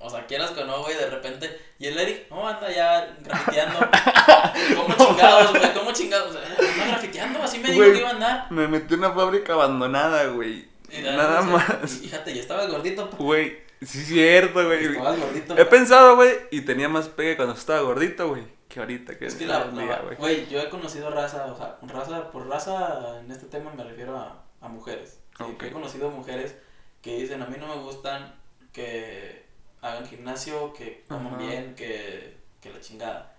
[0.02, 1.60] O sea, quieras que no, güey, de repente.
[1.78, 3.78] Y el Eric, no, anda ya grafiteando.
[4.76, 5.74] ¿Cómo chingados, güey?
[5.74, 6.36] ¿Cómo chingados?
[6.36, 8.46] Anda grafiteando, así me dijo que iba a andar.
[8.50, 10.68] Me metí en una fábrica abandonada, güey.
[11.02, 11.90] Nada más.
[12.02, 13.08] Fíjate, ya estabas gordito.
[13.18, 14.86] Güey, sí es cierto, güey.
[14.86, 15.56] Estabas gordito.
[15.58, 18.42] He pensado, güey, y tenía más pegue cuando estaba gordito, güey.
[18.68, 20.16] Que ahorita, que Es que la, güey.
[20.16, 24.16] güey, yo he conocido raza, o sea, raza, por raza en este tema me refiero
[24.16, 25.18] a, a mujeres.
[25.36, 25.58] Sí, Ok.
[25.58, 26.54] que He conocido mujeres
[27.02, 28.32] que dicen, a mí no me gustan
[28.72, 29.44] que
[29.82, 33.34] hagan gimnasio, que coman bien, que, que la chingada.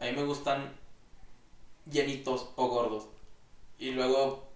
[0.00, 0.72] A mí me gustan
[1.90, 3.06] llenitos o gordos.
[3.78, 4.48] Y luego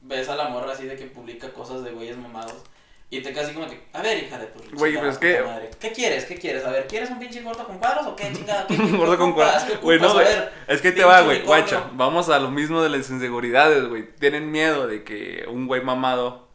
[0.00, 2.62] ves a la morra así de que publica cosas de güeyes mamados.
[3.10, 5.42] Y te quedas así como que, a ver, hija de tu Güey, pues es que-
[5.42, 6.24] madre, ¿Qué quieres?
[6.24, 6.64] ¿Qué quieres?
[6.64, 8.66] A ver, ¿quieres un pinche gordo con cuadros o qué chingada?
[8.66, 9.64] ¿Qué, qué, Gordo con cuadros.
[9.64, 10.26] ¿Qué Güey, no, güey.
[10.66, 11.42] Es que te va, güey.
[11.42, 14.10] Guacha, vamos a lo mismo de las inseguridades, güey.
[14.16, 16.48] Tienen miedo de que un güey mamado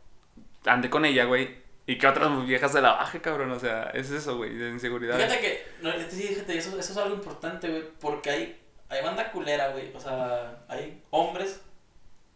[0.66, 1.56] ande con ella, güey.
[1.88, 3.50] Y que otras viejas se la baje, cabrón.
[3.52, 5.16] O sea, es eso, güey, de inseguridad.
[5.16, 9.32] Fíjate que, no, sí, fíjate, eso, eso es algo importante, güey, porque hay, hay banda
[9.32, 11.62] culera, güey, o sea, hay hombres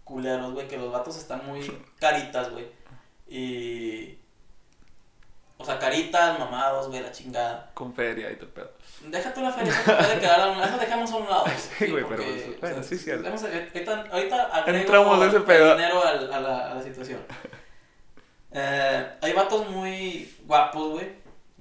[0.05, 2.65] culeros, güey, que los vatos están muy caritas, güey,
[3.27, 4.17] y,
[5.57, 7.71] o sea, caritas, mamados, güey, la chingada.
[7.73, 8.71] Con feria y todo pedo.
[9.01, 11.43] Deja tú la feria, eso puede quedar a un lado, eso dejamos a un lado.
[11.77, 15.37] Sí, güey, porque, pero, o bueno, sea, sí, a- ahorita, ahorita agrego Entramos de ese
[15.37, 15.75] el pedo.
[15.75, 17.19] dinero al- a, la, a la situación.
[18.51, 21.15] Eh, hay vatos muy guapos, güey.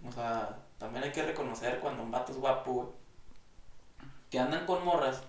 [0.06, 2.88] O sea, también hay que reconocer cuando un vato es guapo, güey.
[4.30, 5.22] Que andan con morras.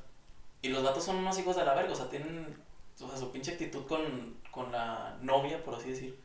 [0.61, 1.91] Y los vatos son unos hijos de la verga.
[1.91, 2.61] O sea, tienen.
[2.99, 6.19] O sea, su pinche actitud con, con la novia, por así decir.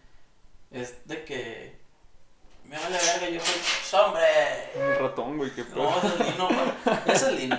[0.70, 1.78] Es de que.
[2.64, 4.22] Me vale verga, yo soy hombre.
[4.74, 5.84] Un ratón, güey, qué pedo.
[5.84, 6.98] No, ese es Lino, güey.
[7.06, 7.58] Ese es Lino.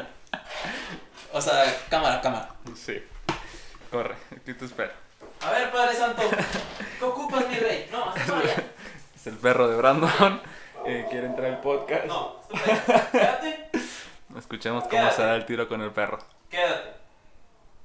[1.33, 2.55] O sea, cámara, cámara.
[2.75, 3.01] Sí.
[3.89, 4.91] Corre, aquí te espero.
[5.41, 6.21] A ver, Padre Santo,
[6.99, 7.87] ¿qué ocupas, mi rey?
[7.91, 8.63] No, hasta para allá.
[9.15, 10.41] Es el perro de Brandon.
[10.85, 12.05] Eh, quiere entrar al podcast.
[12.05, 12.41] No.
[13.11, 13.69] Quédate,
[14.37, 15.15] Escuchemos cómo Quédate.
[15.15, 16.19] se da el tiro con el perro.
[16.49, 16.91] quédate.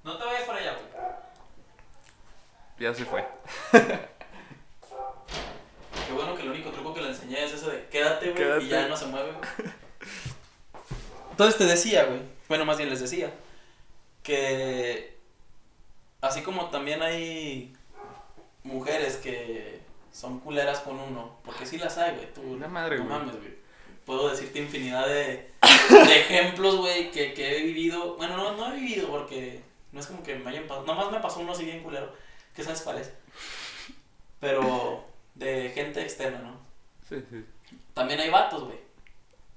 [0.05, 0.85] No te vayas para allá, güey.
[2.79, 3.25] Ya se fue.
[6.07, 8.65] Qué bueno que el único truco que le enseñé es ese de quédate, güey, Quédate.
[8.65, 9.71] y ya no se mueve, güey.
[11.31, 13.31] Entonces te decía, güey, bueno, más bien les decía,
[14.23, 15.12] que
[16.23, 17.75] así como también hay
[18.65, 19.81] mujeres que
[20.13, 23.19] son culeras con uno, porque sí las hay, güey, tú La madre, no güey.
[23.19, 23.63] mames, güey.
[24.07, 25.51] Puedo decirte infinidad de,
[25.91, 29.63] de ejemplos, güey, que, que he vivido, bueno, no, no he vivido porque
[29.93, 32.13] no es como que me hayan pasado, nomás me pasó uno así bien culero,
[32.55, 33.13] que sabes cuál es,
[34.41, 35.05] pero
[35.35, 36.61] de gente externa, ¿no?
[37.09, 37.45] Sí, sí.
[37.95, 38.79] También hay vatos, güey.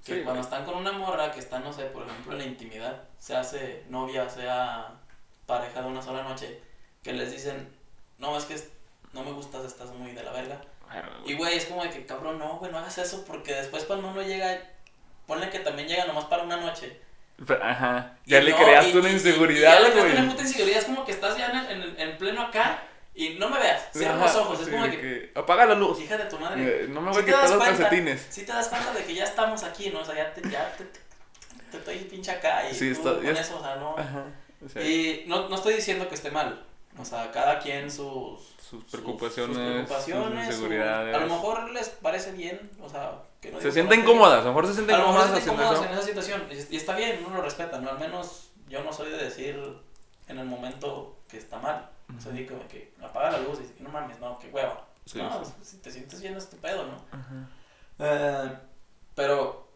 [0.04, 0.40] Que Sí, cuando güey.
[0.42, 3.84] están con una morra que está, no sé, por ejemplo, en la intimidad, se hace
[3.88, 4.94] novia, sea
[5.46, 6.60] pareja de una sola noche,
[7.02, 7.68] que les dicen,
[8.18, 8.56] no, es que
[9.12, 10.60] no me gustas, estás muy de la verga.
[11.24, 14.08] Y, güey, es como de que, cabrón, no, güey, no hagas eso, porque después cuando
[14.08, 14.60] uno llega,
[15.26, 17.00] ponle que también llega nomás para una noche.
[17.46, 18.16] Pero, Ajá.
[18.24, 20.22] Y Ya le no, creaste y- una y- y- inseguridad, y ya le creaste güey.
[20.22, 22.82] una puta inseguridad, es como que estás ya en, en, en pleno acá
[23.14, 25.74] y no me veas, cierra los ojos, es sí, como de de que, Apaga la
[25.74, 26.00] luz.
[26.00, 26.84] hija de tu madre.
[26.84, 28.26] Eh, no me Sí voy a te quitar los calcetines.
[28.30, 30.00] Sí te das cuenta de que ya estamos aquí, ¿no?
[30.00, 31.00] O sea, ya te, ya te, te,
[31.72, 33.96] te estoy pinche acá y Sí, tú está- con ya es- eso, o sea, no.
[33.98, 34.24] Ajá.
[34.82, 36.64] Y no, no estoy diciendo que esté mal.
[36.98, 41.14] O sea, cada quien sus, sus preocupaciones, sus, preocupaciones, sus su- inseguridades.
[41.14, 44.40] a lo mejor les parece bien, o sea, que no se digo que sienten cómodas,
[44.40, 45.92] a lo mejor se sienten A lo mejor cómodas se sienten haciendo cómodas eso.
[45.92, 46.68] en esa situación.
[46.70, 47.90] Y, está bien, uno lo respeta, ¿no?
[47.90, 49.62] Al menos yo no soy de decir
[50.28, 51.90] en el momento que está mal.
[52.22, 54.86] Soy de como que apaga la luz y no mames, no, qué hueva.
[55.04, 55.52] Sí, no, sí.
[55.62, 56.96] si te sientes bien es tu pedo, ¿no?
[57.98, 58.56] Eh,
[59.14, 59.68] pero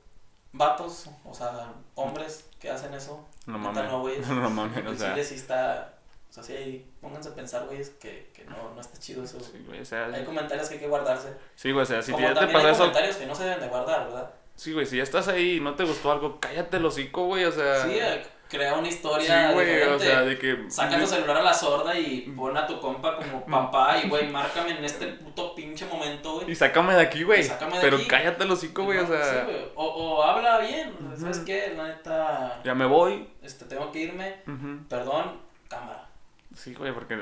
[0.52, 3.84] vatos, o sea, hombres que hacen eso, No mames.
[3.84, 4.18] no, güey.
[4.28, 5.22] No mames, o sea.
[5.24, 5.94] Sí está,
[6.28, 9.38] o sea, sí, pónganse a pensar, güey, que, que no, no está chido eso.
[9.40, 11.32] Sí, güey, o sea, Hay comentarios que hay que guardarse.
[11.56, 13.34] sí, güey, o sea, si Como ya te también pasó hay eso, comentarios que no
[13.34, 14.30] se deben de guardar, ¿verdad?
[14.54, 17.44] sí, güey, si ya estás ahí y no te gustó algo, cállate el hocico, güey,
[17.44, 17.82] o sea.
[17.84, 19.94] Sí, eh, crea una sí, historia güey, diferente.
[19.94, 20.70] o sea, de que.
[20.70, 24.28] Saca tu celular a la sorda y pon a tu compa como papá y, güey,
[24.28, 26.50] márcame en este puto pinche momento, güey.
[26.50, 27.40] Y sácame de aquí, güey.
[27.40, 28.06] Y sácame de Pero aquí.
[28.06, 29.44] cállate el hocico, güey, o sí, sea.
[29.44, 29.56] güey.
[29.76, 31.72] o, o habla bien, ¿sabes qué?
[31.76, 33.28] La neta, Ya me voy.
[33.42, 34.36] este, tengo que irme,
[34.88, 36.08] perdón, cámara.
[36.54, 37.16] Sí, güey, porque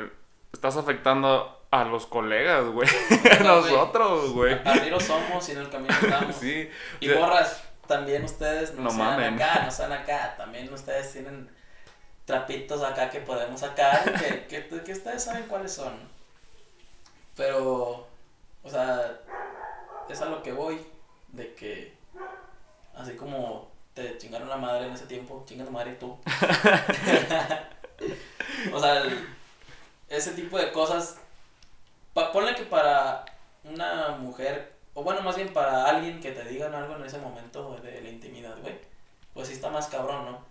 [0.52, 2.88] estás afectando a los colegas, güey.
[3.38, 4.58] A nosotros, güey.
[4.64, 6.34] Arrieros somos y en el camino estamos.
[6.40, 6.66] Sí.
[7.00, 9.34] Y morras, también ustedes no, No sean mamen.
[9.34, 11.50] acá, no sean acá, también ustedes tienen
[12.24, 15.94] trapitos acá que podemos sacar, que, que, que ustedes saben cuáles son.
[17.34, 18.06] Pero,
[18.62, 19.18] o sea,
[20.08, 20.84] es a lo que voy,
[21.28, 21.96] de que
[22.94, 26.18] así como te chingaron la madre en ese tiempo, chinga tu madre y tú.
[28.72, 29.02] o sea,
[30.08, 31.16] ese tipo de cosas,
[32.12, 33.24] ponle que para
[33.64, 37.78] una mujer, o bueno, más bien para alguien que te digan algo en ese momento
[37.84, 38.74] de la intimidad, güey,
[39.32, 40.44] pues sí está más cabrón, ¿no?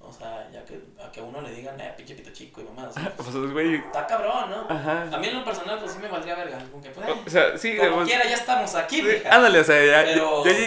[0.00, 2.88] O sea, ya que a que uno le digan, eh, pinche pito chico y mamá.
[2.88, 3.76] O sea, pues, güey.
[3.76, 4.66] Está cabrón, ¿no?
[4.68, 5.08] Ajá.
[5.12, 6.58] A mí en lo personal, pues sí me valdría verga.
[6.72, 9.64] Como que, pues, o sea, sí, como pues, quiera, ya estamos aquí, sí, Ándale, o
[9.64, 10.12] sea, ya,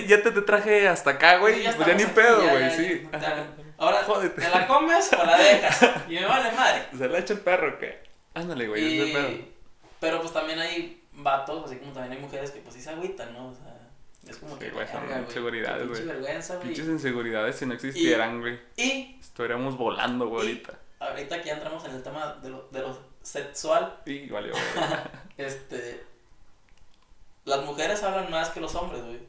[0.07, 1.65] ya, te, te, traje hasta acá, güey.
[1.65, 3.09] Sí, pues ya ni pedo, güey, sí.
[3.77, 4.41] ahora, Jódete.
[4.41, 5.81] ¿te la comes o la dejas?
[6.07, 6.83] Y me vale madre.
[6.97, 7.99] ¿Se la echa el perro qué?
[8.33, 9.13] Ándale, güey, y...
[9.13, 9.29] pedo.
[9.99, 13.33] Pero pues también hay vatos, así como también hay mujeres que pues sí se agüitan,
[13.33, 13.49] ¿no?
[13.49, 13.77] O sea,
[14.27, 14.69] es como que.
[14.69, 16.05] Güey, son inseguridades, güey.
[16.05, 16.67] vergüenza, güey.
[16.67, 18.59] Pinches inseguridades si no existieran, güey.
[18.75, 19.17] Y.
[19.19, 20.73] Estuviéramos volando, güey, ahorita.
[20.99, 23.99] Ahorita que ya entramos en el tema de lo, de lo sexual.
[24.05, 24.53] Y valió,
[25.37, 26.03] este.
[27.45, 29.19] Las mujeres hablan más que los hombres, güey.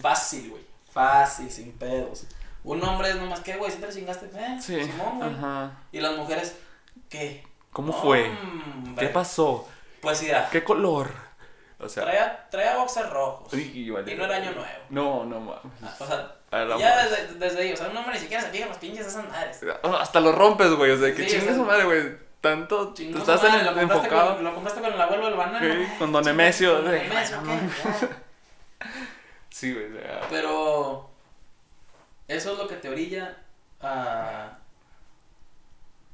[0.00, 0.62] Fácil, güey.
[0.90, 2.26] Fácil, sin pedos.
[2.64, 3.70] Un hombre es nomás, ¿qué, güey?
[3.70, 4.82] Si te lo chingaste, eh, sí.
[4.84, 5.30] Simón, güey.
[5.30, 5.82] Ajá.
[5.92, 6.56] Y las mujeres,
[7.08, 7.44] ¿qué?
[7.72, 8.30] ¿Cómo fue?
[8.98, 9.68] ¿Qué pasó?
[10.00, 10.48] Pues mira.
[10.50, 11.27] ¿Qué color?
[11.80, 13.54] O sea, traía, traía boxers rojos.
[13.54, 14.68] y no era año nuevo.
[14.90, 15.62] No, no mames.
[15.82, 18.66] Ah, o sea, ya desde, desde ahí, o sea, un hombre ni siquiera se fija
[18.66, 19.60] los pinches esas madres.
[20.00, 20.90] Hasta lo rompes, güey.
[20.90, 22.28] O sea, que sí, su madre, güey.
[22.40, 24.36] Tanto, tú estás en el, enfocado.
[24.36, 25.58] Con, lo compraste con el abuelo del banano.
[25.60, 26.74] Sí, con Don Nemesio.
[26.74, 28.08] Con Don Nemesio, ¿qué?
[29.50, 29.86] sí, güey.
[30.30, 31.10] Pero
[32.28, 33.36] eso es lo que te orilla
[33.80, 34.58] a...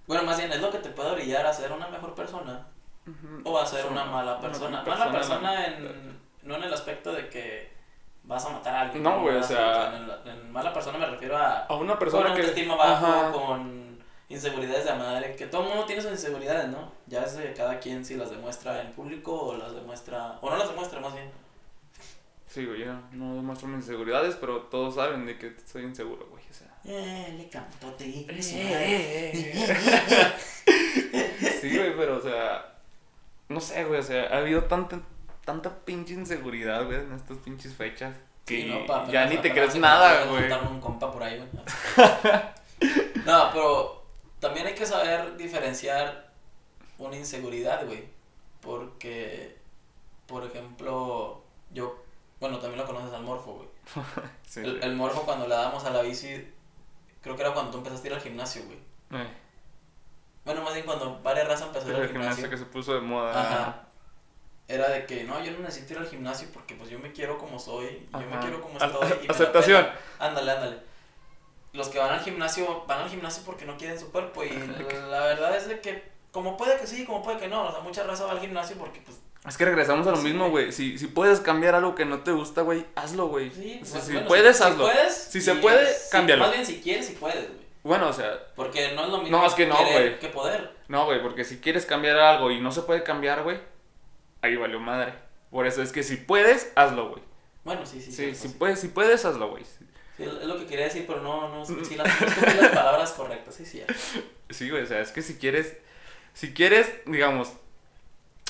[0.06, 2.66] Bueno, más bien es lo que te puede orillar a ser una mejor persona
[3.44, 4.82] o a ser una mala persona.
[4.82, 7.74] mala persona en, no en el aspecto de que
[8.22, 9.02] vas a matar a alguien.
[9.02, 9.94] No, güey, o sea...
[10.24, 11.66] en, mala persona me refiero a...
[11.66, 12.40] A una persona con que...
[12.42, 13.98] autoestima bajo, con
[14.28, 16.92] inseguridades de madre, que todo el mundo tiene sus inseguridades, ¿no?
[17.06, 20.38] Ya es de cada quien si las demuestra en público o las demuestra...
[20.40, 21.30] O no las demuestra, más bien.
[22.46, 26.44] Sí, güey, yo no demuestro mis inseguridades, pero todos saben de que soy inseguro, güey,
[26.48, 26.68] o sea...
[26.84, 28.04] Eh, le canto, te
[31.60, 32.73] Sí, güey, pero, o sea
[33.48, 35.00] no sé, güey, o sea, ha habido tanta,
[35.44, 38.16] tanta pinche inseguridad, güey, en estas pinches fechas.
[38.46, 40.52] Que ya ni te crees nada, güey.
[40.52, 41.48] un compa por ahí, güey.
[43.26, 44.04] no, pero
[44.38, 46.30] también hay que saber diferenciar
[46.98, 48.04] una inseguridad, güey.
[48.60, 49.56] Porque,
[50.26, 52.04] por ejemplo, yo,
[52.40, 53.68] bueno, también lo conoces al morfo, güey.
[54.46, 56.46] sí, el, el, morfo cuando le damos a la bici,
[57.22, 58.78] creo que era cuando tú empezaste a ir al gimnasio, güey.
[59.22, 59.43] Eh.
[60.44, 62.50] Bueno, más bien cuando varias razas empezó a ir al gimnasio.
[62.50, 63.40] que se puso de moda.
[63.40, 63.88] Ajá.
[64.66, 67.38] Era de que, no, yo no necesito ir al gimnasio porque pues yo me quiero
[67.38, 69.26] como soy, yo me quiero como estoy.
[69.28, 69.86] Aceptación.
[70.18, 70.78] Ándale, ándale.
[71.74, 74.50] Los que van al gimnasio, van al gimnasio porque no quieren su cuerpo y
[75.10, 77.80] la verdad es de que, como puede que sí, como puede que no, o sea,
[77.80, 79.18] mucha raza va al gimnasio porque pues...
[79.46, 80.72] Es que regresamos a lo mismo, güey.
[80.72, 83.50] Si, si puedes cambiar algo que no te gusta, güey, hazlo, güey.
[83.50, 84.86] Sí, pues, si puedes, hazlo.
[84.86, 86.44] Si, puedes, si se puede, cámbialo.
[86.44, 87.63] Más bien, si quieres, si puedes, güey.
[87.84, 88.40] Bueno, o sea.
[88.56, 90.18] Porque no es lo mismo no, es que, no, güey.
[90.18, 90.74] que poder.
[90.88, 93.60] No, güey, porque si quieres cambiar algo y no se puede cambiar, güey,
[94.40, 95.12] ahí valió madre.
[95.50, 97.22] Por eso es que si puedes, hazlo, güey.
[97.62, 98.10] Bueno, sí, sí.
[98.10, 99.64] Sí, si, puedes, si puedes, hazlo, güey.
[99.64, 103.54] Sí, es lo que quería decir, pero no, no, si las, no las palabras correctas,
[103.54, 103.82] sí, sí.
[104.48, 105.76] Sí, güey, o sea, es que si quieres,
[106.32, 107.52] si quieres, digamos,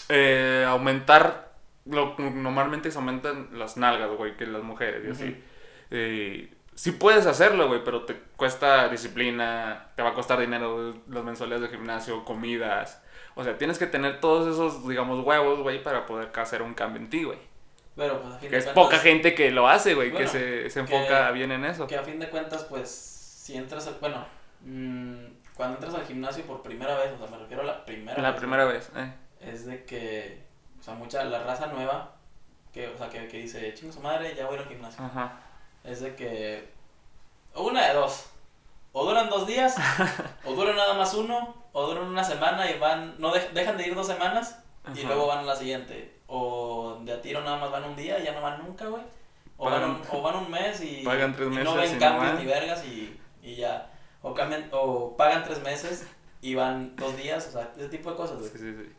[0.09, 1.55] eh, aumentar,
[1.87, 5.45] lo, normalmente se aumentan las nalgas, güey, que las mujeres, y así.
[5.91, 11.25] Eh, sí puedes hacerlo, güey, pero te cuesta disciplina, te va a costar dinero, las
[11.25, 13.03] mensualidades de gimnasio, comidas.
[13.35, 17.01] O sea, tienes que tener todos esos, digamos, huevos, güey, para poder hacer un cambio
[17.01, 17.39] en ti, güey.
[17.97, 20.81] Pero, pues, a fin que es poca gente que lo hace, güey, que se, se
[20.81, 21.87] enfoca bien en eso.
[21.87, 24.25] Que a fin de cuentas, pues, si entras, bueno,
[24.62, 28.20] mmm, cuando entras al gimnasio por primera vez, o sea, me refiero a la primera
[28.20, 28.35] la vez.
[28.35, 29.12] La primera vez, eh.
[29.41, 30.45] Es de que,
[30.81, 32.16] o sea, mucha, la raza nueva,
[32.72, 35.05] que, o sea, que, que dice, chingo su madre, ya voy al gimnasio.
[35.05, 35.41] Ajá
[35.85, 36.68] es de que
[37.55, 38.30] una de dos.
[38.93, 39.76] O duran dos días,
[40.45, 43.95] o duran nada más uno, o duran una semana y van, no dejan de ir
[43.95, 44.59] dos semanas
[44.95, 46.14] y luego van a la siguiente.
[46.26, 49.03] O de a tiro nada más van un día y ya no van nunca, güey.
[49.57, 52.47] O, van un, o van un mes y, pagan tres meses no ven cambios ni
[52.47, 53.91] vergas y, y ya.
[54.22, 56.07] O, cambian, o pagan tres meses
[56.41, 58.51] y van dos días, o sea, ese tipo de cosas, güey.
[58.51, 58.93] Sí, sí, sí.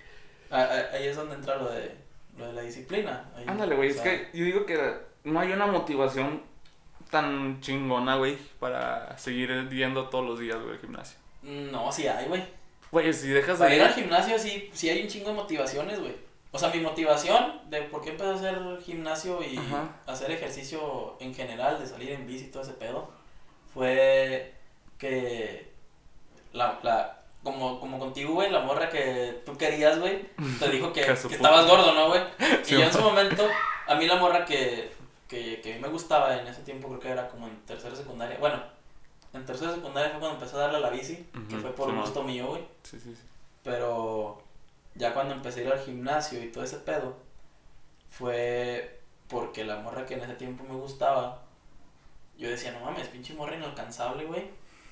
[0.51, 1.95] Ahí es donde entra lo de,
[2.37, 3.31] lo de la disciplina.
[3.47, 6.43] Ándale, güey, es que yo digo que no hay una motivación
[7.09, 11.17] tan chingona, güey, para seguir yendo todos los días, güey, al gimnasio.
[11.43, 12.43] No, sí hay, güey.
[12.91, 13.81] Güey, si dejas de ir...
[13.81, 16.13] al gimnasio sí, sí hay un chingo de motivaciones, güey.
[16.51, 19.59] O sea, mi motivación de por qué empecé a hacer gimnasio y
[20.07, 23.11] hacer ejercicio en general, de salir en bici y todo ese pedo,
[23.73, 24.53] fue
[24.97, 25.73] que
[26.53, 30.25] la, la, como, como contigo, güey, la morra que tú querías, güey,
[30.57, 32.21] te dijo que, Que estabas gordo, ¿no, güey?
[32.61, 33.45] Y Sí, yo en su momento,
[33.87, 34.91] a mí la morra que,
[35.27, 37.95] que, que a mí me gustaba en ese tiempo, creo que era como en tercera
[37.95, 38.37] secundaria.
[38.37, 38.61] Bueno,
[39.33, 41.89] en tercera secundaria fue cuando empecé a darle a la bici, que Ujú, fue por
[41.91, 42.65] sí, gusto mío, güey.
[42.83, 43.21] Sí, sí, sí.
[43.63, 44.41] Pero
[44.95, 47.17] ya cuando empecé a ir al gimnasio y todo ese pedo,
[48.09, 51.41] fue porque la morra que en ese tiempo me gustaba,
[52.37, 54.49] yo decía, no mames, pinche morra inalcanzable, güey.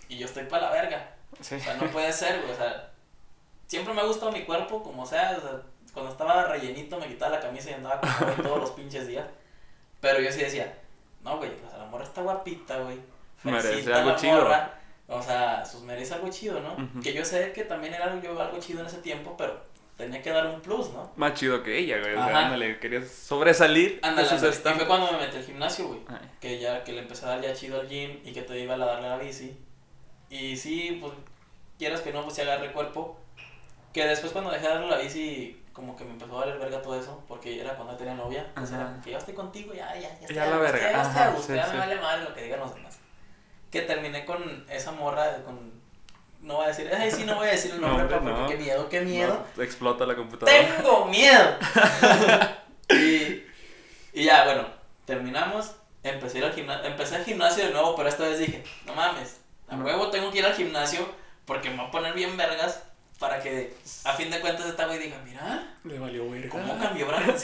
[0.09, 1.15] Y yo estoy para la verga.
[1.39, 1.55] Sí.
[1.55, 2.51] O sea, no puede ser, güey.
[2.51, 2.91] O sea,
[3.67, 5.37] siempre me ha gustado mi cuerpo, como sea.
[5.37, 5.61] O sea,
[5.93, 9.25] cuando estaba rellenito me quitaba la camisa y andaba con todos los pinches días.
[10.03, 10.77] Pero yo sí decía,
[11.23, 12.99] no, güey, o sea, la morra está guapita, güey.
[13.43, 14.33] Merece algo la chido.
[14.33, 14.79] morra.
[15.07, 16.73] O sea, sus merece algo chido, ¿no?
[16.73, 16.99] Ujú.
[17.01, 19.61] Que yo sé que también era yo algo chido en ese tiempo, pero
[19.95, 21.09] tenía que dar un plus, ¿no?
[21.15, 22.15] Más chido que ella, güey.
[22.15, 24.53] O sea, ándale, querías sobresalir Ándale, ándale.
[24.53, 26.01] y fue cuando me metí al gimnasio, güey.
[26.09, 26.29] Ay.
[26.41, 28.73] Que ya, que le empecé a dar ya chido al gym y que te iba
[28.73, 29.57] a darle la bici.
[30.29, 31.13] Y sí, pues,
[31.79, 33.17] quieras que no, pues se agarre cuerpo.
[33.93, 36.81] Que después cuando dejé de darle la bici, como que me empezó a valer verga
[36.81, 38.51] todo eso, porque era cuando tenía novia.
[38.55, 38.75] Ajá.
[38.75, 41.55] era que yo estoy contigo, ya, ya, ya Ya la verga, Ya ajá, gusto, sí,
[41.55, 41.71] ya sí.
[41.73, 42.99] me vale madre lo que digan los demás.
[43.71, 45.81] Que terminé con esa morra, con...
[46.41, 48.41] No voy a decir, ay, sí, no voy a decir el No, nombre, hombre, porque
[48.41, 48.47] no.
[48.49, 49.45] qué miedo, qué miedo.
[49.55, 50.51] No, explota la computadora.
[50.77, 51.55] ¡Tengo miedo!
[52.89, 53.43] y,
[54.13, 54.65] y ya, bueno,
[55.05, 55.75] terminamos.
[56.03, 58.93] Empecé, a ir al gimnasio, empecé el gimnasio de nuevo, pero esta vez dije, no
[58.93, 59.85] mames, a No.
[59.85, 61.07] huevo tengo que ir al gimnasio
[61.45, 62.83] porque me voy a poner bien vergas
[63.23, 66.49] para que a fin de cuentas esta güey diga, mira, Le valió verga.
[66.49, 67.37] ¿cómo cambió Brandon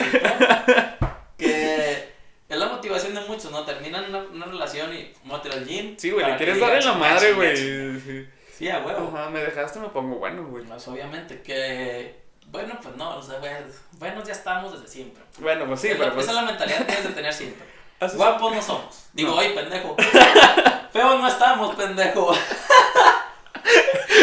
[1.38, 2.12] Que
[2.46, 3.64] es la motivación de muchos, ¿no?
[3.64, 5.96] Terminan una, una relación y ir al gym.
[5.98, 7.54] Sí, güey, le quieres dar en la "Chinga, madre, güey.
[7.54, 8.00] chinga".
[8.04, 8.28] Sí.
[8.58, 9.10] Sí, a huevo.
[9.16, 10.64] Ajá, me dejaste, me pongo bueno, güey.
[10.64, 13.52] Pues obviamente que, bueno, pues no, o sea, güey,
[13.92, 15.22] buenos ya estamos desde siempre.
[15.38, 16.26] Bueno, pues sí, Es la- pero pues.
[16.26, 17.64] Esa es la mentalidad que debes de tener siempre.
[18.16, 19.06] Guapos no somos.
[19.14, 19.36] Digo, No.
[19.38, 19.96] oye, pendejo.
[20.92, 22.34] Feos no estamos, pendejo.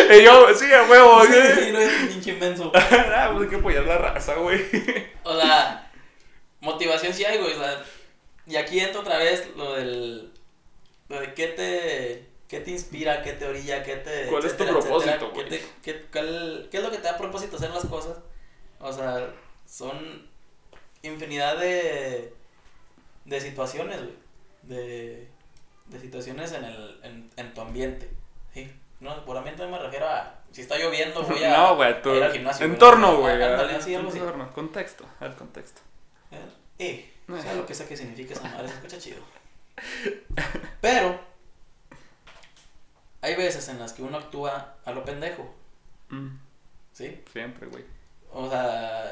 [0.20, 2.72] Y yo, sí, a huevo, Sí, sí, no es pinche inmenso.
[2.76, 4.62] Ah, pues hay que apoyar la raza, güey.
[5.24, 5.91] O sea,
[6.62, 7.53] motivación sí hay, güey.
[7.53, 7.84] O sea,
[8.45, 10.32] y aquí entra otra vez lo del.
[11.10, 12.28] Lo de qué te.
[12.47, 13.24] ¿Qué te inspira?
[13.24, 13.84] ¿Qué te orilla?
[13.84, 14.28] ¿Qué te.?
[14.28, 15.34] ¿Cuál es tu propósito?
[15.34, 15.62] ¿Qué, güey?
[15.84, 18.18] qué, cuál- qué es lo que te da propósito hacer las cosas?
[18.80, 19.34] O sea,
[19.66, 20.30] son
[21.01, 22.34] infinidad de.
[23.26, 24.14] de situaciones, güey.
[24.64, 25.28] De.
[25.88, 28.10] de situaciones en, el, en, en tu ambiente.
[28.53, 28.72] ¿sí?
[28.99, 30.33] No, por ambiente no me refiero a.
[30.51, 31.57] Si está lloviendo, voy a.
[31.57, 32.73] No, güey, tu a ir al gimnasio, güey.
[32.73, 33.41] entorno, güey.
[33.41, 34.17] Ah, ándale, así, algo así.
[34.19, 35.81] Entorno, contexto, al contexto.
[36.31, 36.39] Eh,
[36.79, 37.13] Eh.
[37.41, 39.21] sea lo que sea que signifique esa madre, se escucha chido.
[40.81, 41.19] Pero,
[43.21, 45.53] hay veces en las que uno actúa a lo pendejo,
[46.09, 46.37] Mm,
[46.93, 47.21] ¿sí?
[47.31, 47.83] siempre, güey.
[48.31, 49.11] O sea,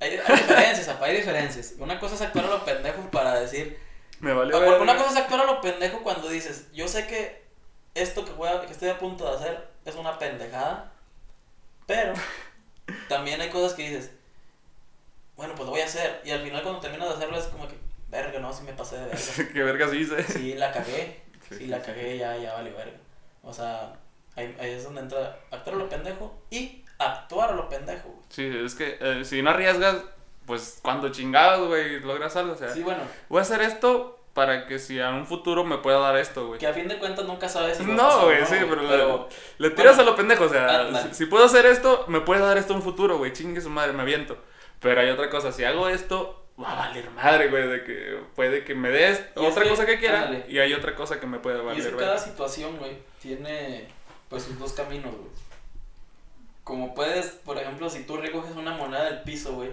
[0.00, 1.74] hay, hay diferencias, apa, hay diferencias.
[1.78, 3.78] Una cosa es actuar a lo pendejo para decir.
[4.20, 4.78] Me vale Ah.
[4.80, 7.39] Una cosa es actuar a lo pendejo cuando dices, yo sé que
[7.94, 10.92] esto que, voy a- que estoy a punto de hacer es una pendejada,
[11.86, 12.12] pero
[13.08, 14.10] también hay cosas que dices,
[15.36, 16.20] bueno, pues lo voy a hacer.
[16.24, 17.76] Y al final cuando terminas de hacerlo es como que,
[18.08, 19.22] verga, no, si me pasé de verga.
[19.52, 20.22] Qué vergas hice.
[20.24, 21.20] Sí, la cagué.
[21.50, 22.96] Sí, la cagué, ya, ya vale verga.
[23.42, 23.92] O sea,
[24.36, 28.08] ahí, ahí es donde entra actuar a lo pendejo y actuar a lo pendejo.
[28.08, 28.22] güey.
[28.28, 29.96] Sí, es que eh, si no arriesgas,
[30.46, 32.52] pues cuando chingados, güey, logras algo.
[32.52, 35.76] O sea, Sí, bueno, voy a hacer esto para que si en un futuro me
[35.76, 36.58] pueda dar esto, güey.
[36.58, 39.28] que a fin de cuentas nunca sabes si a No, güey, sí, pero, pero
[39.58, 42.22] le, le tiras bueno, a lo pendejo, o sea, si, si puedo hacer esto, me
[42.22, 44.38] puede dar esto un futuro, güey, chingue su madre, me aviento.
[44.80, 48.64] Pero hay otra cosa, si hago esto, va a valer madre, güey, de que puede
[48.64, 51.56] que me des otra que, cosa que quiera y hay otra cosa que me puede
[51.56, 53.88] Y es valer, que cada situación, güey, tiene
[54.30, 55.28] pues sus dos caminos, güey.
[56.64, 59.68] Como puedes, por ejemplo, si tú recoges una moneda del piso, güey,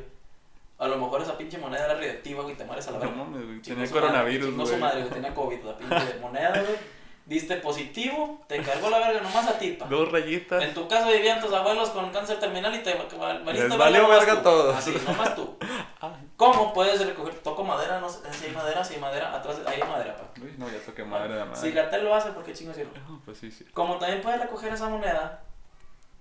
[0.79, 3.23] a lo mejor esa pinche moneda era radioactiva, güey, te mueres a la No verga.
[3.23, 4.81] güey, Chingó tenía su coronavirus, chingó su güey.
[4.81, 6.97] madre, güey, tenía COVID, la pinche moneda, güey.
[7.25, 9.85] Diste positivo, te cargó la verga nomás a ti, pa.
[9.87, 10.63] Dos rayitas.
[10.63, 14.07] En tu caso vivían tus abuelos con cáncer terminal y te val- valiste Les valió
[14.07, 14.73] verga todos.
[14.73, 15.57] Así, nomás tú.
[16.37, 17.33] ¿Cómo puedes recoger?
[17.39, 20.23] Toco madera, no sé si hay madera, si hay madera, atrás ahí hay madera, pa.
[20.41, 21.59] uy, no, ya toqué madre de madre.
[21.59, 23.11] Si Gatel lo hace, ¿por qué chingos yo no?
[23.15, 23.65] No, pues sí, sí.
[23.73, 25.43] Como también puedes recoger esa moneda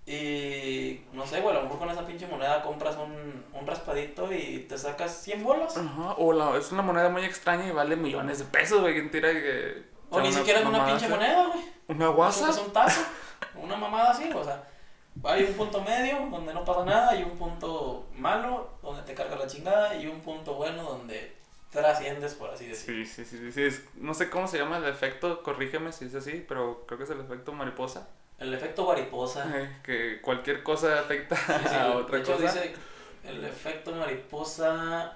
[0.06, 4.32] y no sé, güey, a lo mejor con esa pinche moneda compras un, un raspadito
[4.32, 5.76] y te sacas 100 bolas.
[5.76, 9.10] Ajá, o la, es una moneda muy extraña y vale millones de pesos, güey, ¿quién
[9.10, 9.84] tira que...
[10.10, 11.14] O ni siquiera es una pinche así?
[11.14, 11.64] moneda, güey.
[11.88, 12.50] ¿Una guasa?
[12.50, 13.00] Es un tazo,
[13.60, 14.62] una mamada así, o sea,
[15.24, 19.34] hay un punto medio donde no pasa nada y un punto malo donde te carga
[19.36, 21.34] la chingada y un punto bueno donde
[21.70, 23.04] trasciendes, por así decirlo.
[23.04, 26.04] Sí, sí, sí, sí, sí, es- no sé cómo se llama el efecto, corrígeme si
[26.06, 28.08] es así, pero creo que es el efecto mariposa,
[28.38, 29.46] El efecto mariposa.
[29.82, 32.44] que cualquier cosa afecta Sí, sí, a de otra hecho, cosa.
[32.44, 32.74] dice,
[33.24, 35.14] el efecto mariposa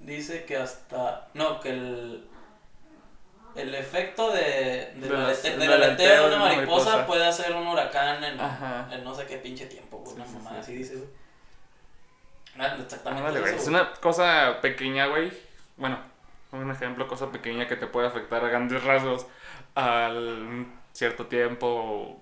[0.00, 2.24] dice que hasta, no, que el,
[3.56, 7.06] el efecto de, de De la del del aleteo de una mariposa, mariposa.
[7.06, 8.38] puede hacer un huracán en,
[8.92, 10.14] en no sé qué pinche tiempo, güey.
[10.16, 10.56] Sí, una sí.
[10.60, 11.08] así dice, güey.
[12.58, 13.40] Ah, Exactamente.
[13.40, 13.44] Güey.
[13.54, 13.74] eso, Es güey.
[13.80, 15.32] una cosa pequeña, güey.
[15.76, 15.98] Bueno,
[16.52, 19.26] un ejemplo, cosa pequeña que te puede afectar a grandes rasgos
[19.74, 22.20] al cierto tiempo,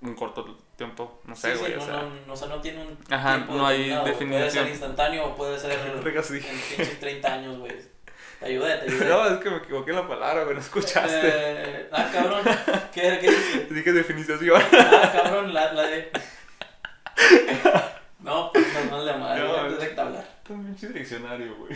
[0.00, 1.72] un corto tiempo, no sé, güey.
[1.72, 3.88] sí, o no, sea, no, no, o sea, no tiene un Ajá, tiempo no hay
[3.88, 4.00] güey.
[4.00, 4.68] Puede ser definición.
[4.68, 6.40] instantáneo o puede ser en Verga, sí.
[6.40, 7.72] pinches 30 años, güey.
[8.38, 9.04] Te ayudé, te ayudé.
[9.08, 11.20] No, es que me equivoqué en la palabra, güey, no escuchaste.
[11.24, 12.42] Eh, ah, cabrón.
[12.94, 13.66] ¿Qué, qué dice?
[13.70, 14.38] Dije definición.
[14.72, 16.10] Ah, cabrón, la, la de...
[18.20, 20.24] No, pues normal de madre, No, antes de hablar.
[20.48, 21.72] Un pinche diccionario, güey.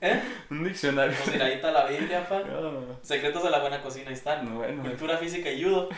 [0.00, 0.22] ¿Eh?
[0.50, 1.16] Un diccionario.
[1.16, 2.40] Pues mira, ahí está la Biblia, pa.
[2.40, 4.44] No, Secretos de la buena cocina, ahí están.
[4.48, 4.82] no, bueno.
[4.82, 5.88] Cultura física y judo.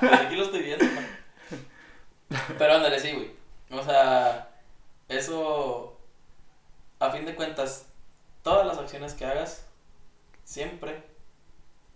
[0.00, 2.38] Pues aquí lo estoy viendo, pa.
[2.58, 3.30] Pero ándale, sí, güey.
[3.70, 4.50] O sea,
[5.08, 5.98] eso,
[6.98, 7.86] a fin de cuentas,
[8.42, 9.66] todas las acciones que hagas,
[10.44, 11.02] siempre,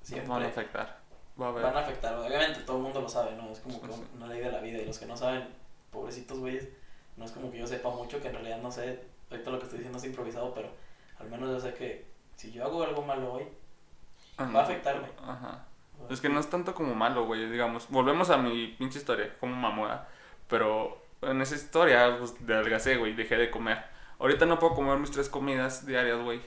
[0.02, 0.98] siempre Van a afectar.
[1.40, 1.62] Va a haber.
[1.62, 2.14] van a afectar.
[2.14, 3.50] Obviamente, todo el mundo lo sabe, ¿no?
[3.52, 4.78] Es como que una ley de la vida.
[4.78, 5.46] Y los que no saben,
[5.92, 6.68] pobrecitos güeyes,
[7.16, 9.00] no es como que yo sepa mucho, que en realidad no sé.
[9.30, 10.70] Ahorita lo que estoy diciendo es improvisado, pero
[11.18, 12.06] al menos yo sé que
[12.36, 13.44] si yo hago algo malo hoy,
[14.38, 15.08] va a afectarme.
[15.22, 15.66] Ajá.
[16.08, 17.88] Es que no es tanto como malo, güey, digamos.
[17.90, 20.08] Volvemos a mi pinche historia, como mamora.
[20.48, 23.84] Pero en esa historia, pues, adelgacé, güey, dejé de comer.
[24.18, 26.40] Ahorita no puedo comer mis tres comidas diarias, güey.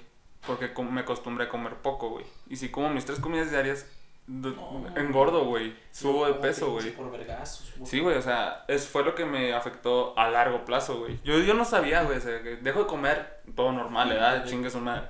[0.47, 2.25] Porque me acostumbré a comer poco, güey.
[2.47, 3.85] Y si como mis tres comidas diarias,
[4.31, 4.85] No.
[4.95, 5.75] engordo, güey.
[5.91, 6.91] Subo de peso, güey.
[6.91, 7.89] Por vergazos, güey.
[7.89, 11.19] Sí, güey, o sea, es, fue lo que me afectó a largo plazo, güey.
[11.23, 14.43] Yo, yo no sabía, güey, o sea, que dejo de comer todo normal, Sí, ¿verdad?
[14.45, 14.49] sí.
[14.51, 15.07] Chingue su madre.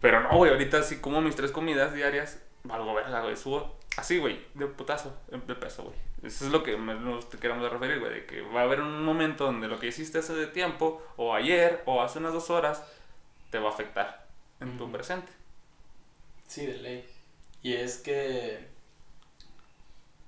[0.00, 4.18] Pero no, güey, ahorita sí como mis tres comidas diarias, valgo verga, güey, subo así,
[4.18, 5.94] güey, de putazo, de peso, güey.
[6.24, 9.04] Eso es lo que nos te queremos referir, güey, de que va a haber un
[9.04, 12.82] momento donde lo que hiciste hace de tiempo, o ayer, o hace unas dos horas,
[13.50, 14.26] te va a afectar
[14.60, 14.94] en tu Ujú.
[14.94, 15.30] presente.
[16.46, 17.08] Sí, de ley.
[17.66, 18.64] Y es que.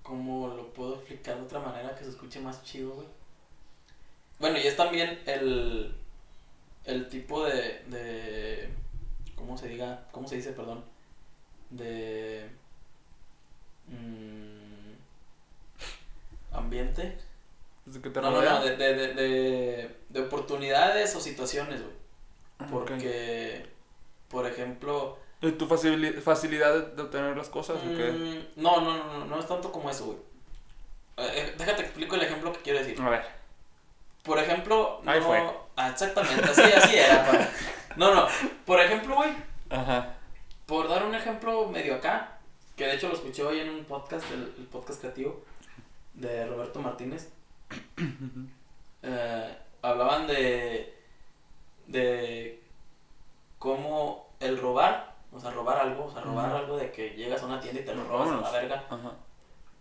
[0.02, 3.06] ¿Cómo lo puedo explicar de otra manera que se escuche más chido, güey?
[4.40, 5.94] Bueno, y es también el.
[6.84, 7.84] El tipo de.
[7.86, 8.68] de
[9.36, 10.08] ¿Cómo se diga?
[10.10, 10.82] ¿Cómo se dice, perdón?
[11.70, 12.50] De.
[13.86, 14.94] mm,
[16.56, 17.18] ambiente.
[18.02, 21.94] Que te No, no, no, de, de, de, de, de oportunidades o situaciones, güey.
[22.58, 22.66] Ah.
[22.68, 23.64] Porque,
[24.28, 25.27] por ejemplo.
[25.40, 28.10] ¿Y tu facili- facilidad de- obtener las cosas o qué?
[28.56, 30.18] Mm, no, no, no, no, no es tanto como eso, güey.
[31.18, 33.00] Eh, eh, déjate explico el ejemplo que quiero decir.
[33.00, 33.24] A ver.
[34.24, 35.42] Por ejemplo, Ahí no- fue.
[35.76, 37.50] Ah, exactamente, así, así era.
[37.96, 38.26] No, no.
[38.66, 39.30] Por ejemplo, güey,
[39.70, 40.14] Ajá.
[40.66, 42.38] por dar un ejemplo medio acá,
[42.76, 45.42] que de hecho lo escuché hoy en un podcast, el, el podcast creativo
[46.14, 47.28] de Roberto Martínez.
[49.02, 50.92] Eh, hablaban de
[51.86, 52.60] de
[53.60, 57.46] cómo el robar, o sea, robar algo, o sea, robar algo de que llegas a
[57.46, 59.12] una tienda y te lo robas a la verga, Ajá.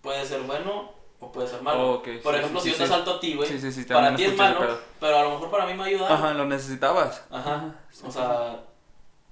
[0.02, 1.94] puede ser bueno o puede ser malo.
[1.96, 2.94] Ok, Por sí, ejemplo, sí, si yo te sí.
[2.94, 5.50] asalto a ti, güey, Sí, sí, sí, para ti es malo, pero a lo mejor
[5.50, 6.14] para mí me ayuda.
[6.14, 7.24] Ajá, lo necesitabas.
[7.32, 7.74] Ajá.
[8.06, 8.60] O sea,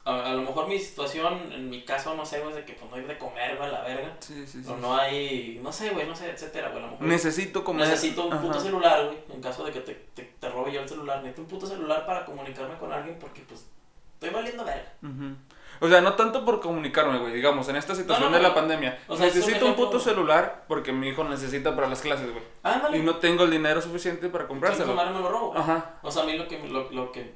[0.07, 2.73] a, a lo mejor mi situación, en mi caso, no sé, güey, es de que
[2.73, 4.15] pues no hay de comer, güey, a la verga.
[4.19, 4.69] Sí, sí, sí.
[4.71, 6.81] O no hay, no sé, güey, no sé, etcétera, güey.
[6.83, 7.87] A lo mejor Necesito comer.
[7.87, 10.89] necesito un puto celular, güey, en caso de que te, te, te robe yo el
[10.89, 11.17] celular.
[11.17, 13.67] Necesito un puto celular para comunicarme con alguien porque, pues,
[14.13, 14.91] estoy valiendo verga.
[15.03, 15.35] Ujú.
[15.81, 17.33] O sea, no tanto por comunicarme, güey.
[17.33, 18.55] Digamos, en esta situación no, de la no.
[18.55, 18.99] pandemia.
[19.07, 22.43] O sea, necesito un, ejemplo- puto celular porque mi hijo necesita para las clases, güey.
[22.63, 22.97] Ándale.
[22.97, 24.93] Y no tengo el dinero suficiente para comprárselo.
[24.95, 25.57] me lo robo.
[25.57, 25.95] Ajá.
[26.01, 27.33] O sea, a mí lo que, lo, lo que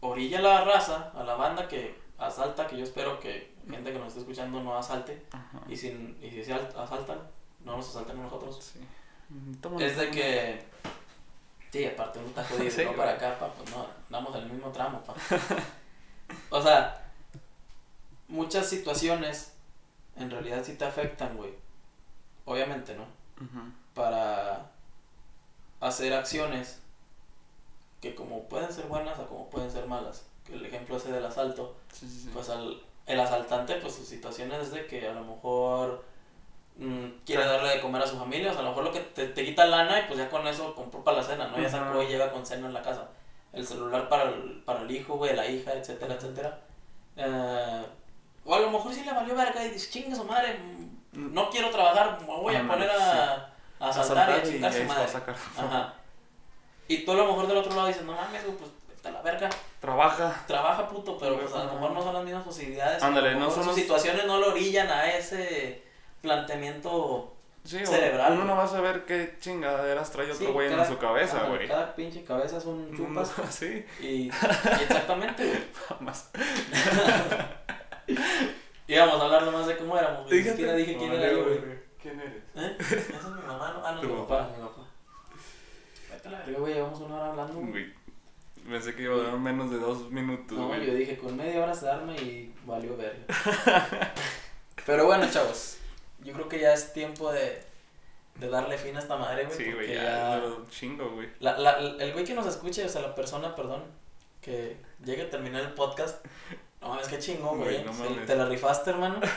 [0.00, 3.98] orilla a la raza, a la banda que asalta, que yo espero que gente que
[3.98, 5.22] nos esté escuchando no asalte.
[5.32, 5.60] Ajá.
[5.68, 7.18] Y, sin, y si se al- asaltan,
[7.64, 8.58] no nos asalten a nosotros.
[8.62, 8.80] Sí.
[9.28, 10.64] Mm, toma, Es de que.
[11.70, 12.96] Sí, aparte uno está jodido, Sí, no güey.
[12.96, 15.14] para acá, pa, pues no, andamos en el mismo tramo, pa.
[16.50, 17.07] O sea,
[18.28, 19.54] muchas situaciones
[20.16, 21.54] en realidad sí te afectan, güey.
[22.44, 23.04] Obviamente, ¿no?
[23.94, 24.70] Para
[25.80, 26.80] hacer acciones
[28.00, 30.26] que como pueden ser buenas o como pueden ser malas.
[30.44, 32.30] Que el ejemplo ese del asalto, Sí, sí, sí.
[32.32, 36.04] pues al, el asaltante, pues sus situaciones es de que a lo mejor
[36.76, 39.00] mm, quiere darle de comer a su familia, o sea, a lo mejor lo que
[39.00, 41.60] te, te quita lana y pues ya con eso compró para la cena, ¿no?
[41.60, 43.08] Ya sacó y llega con cena en la casa.
[43.52, 46.60] El celular para el, para el hijo, güey, la hija, etcétera, etcétera.
[47.16, 47.84] Eh,
[48.48, 50.58] o a lo mejor sí le valió verga y dice, chinga su madre,
[51.12, 54.84] no quiero trabajar, me voy a Ándale, poner a, a asaltar y a chingar su
[54.84, 55.04] madre.
[55.58, 55.94] Ajá.
[56.88, 58.70] Y tú a lo mejor del otro lado dices, no mames, pues
[59.04, 59.48] a la verga
[59.80, 60.34] Trabaja.
[60.46, 63.02] trabaja puto, pero pues a lo mejor no son las mismas posibilidades.
[63.02, 65.82] Ándale, no son sus los- situaciones no lo orillan a ese
[66.22, 67.34] planteamiento.
[67.64, 70.96] Sí, Cerebral, Uno no va a saber qué chingaderas trae otro Sí, güey en su
[70.96, 71.68] cabeza, güey.
[71.68, 73.30] Cada pinche cabeza es un chupas.
[73.50, 74.28] Sí, y, y
[74.82, 75.62] exactamente, güey.
[78.88, 80.30] Íbamos a hablar nomás de cómo éramos.
[80.30, 81.58] Ni siquiera dije quién era yo, güey.
[82.00, 82.42] ¿Quién eres?
[82.54, 82.76] ¿Eh?
[82.78, 83.72] ¿Esa es mi mamá?
[83.76, 83.86] No?
[83.86, 84.26] Ah, no, mi papá.
[84.38, 84.82] papá, mi papá.
[86.10, 87.92] Vete a la verga, güey, llevamos una hora hablando, güey.
[88.68, 90.86] Pensé que iba a durar menos de dos minutos, No, güey.
[90.86, 93.24] yo dije, con media hora se arma y valió verga.
[94.86, 95.78] Pero bueno, chavos,
[96.20, 97.62] yo creo que ya es tiempo de,
[98.36, 99.56] de darle fin a esta madre, güey.
[99.56, 101.28] Sí, güey, porque ya, un chingo, güey.
[101.40, 103.84] La, la, el güey que nos escuche, o sea, la persona, perdón,
[104.40, 106.24] que llegue a terminar el podcast.
[106.80, 107.82] No mames, qué chingón, güey.
[107.84, 107.92] No.
[108.26, 109.20] Te la rifaste, hermano.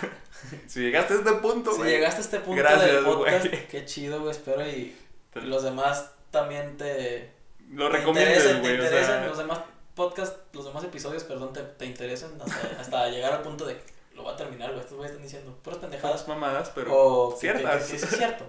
[0.67, 1.91] Si llegaste a este punto, Si güey.
[1.91, 4.31] llegaste a este punto Gracias, del podcast, qué chido, güey.
[4.31, 4.95] Espero y,
[5.31, 7.31] Te- y los demás también te,
[7.69, 8.71] Lo te te güey.
[8.71, 9.59] O interesen, sea, los demás
[9.93, 13.83] podcast, los demás episodios, perdón, te, te interesen hasta, hasta llegar al punto de que
[14.15, 14.81] lo va a terminar, güey.
[14.81, 16.27] Estos güeyes están diciendo puras pendejadas.
[16.27, 16.91] mamadas, pero.
[16.95, 17.85] o que- que- ciertas.
[17.85, 18.45] Que, que sí es cierto.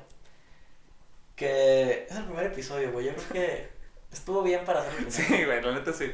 [1.37, 3.07] Que es el primer episodio, güey.
[3.07, 3.72] Yo creo que
[4.13, 5.11] estuvo bien para hacer.
[5.11, 6.13] Sí, güey, la neta sí.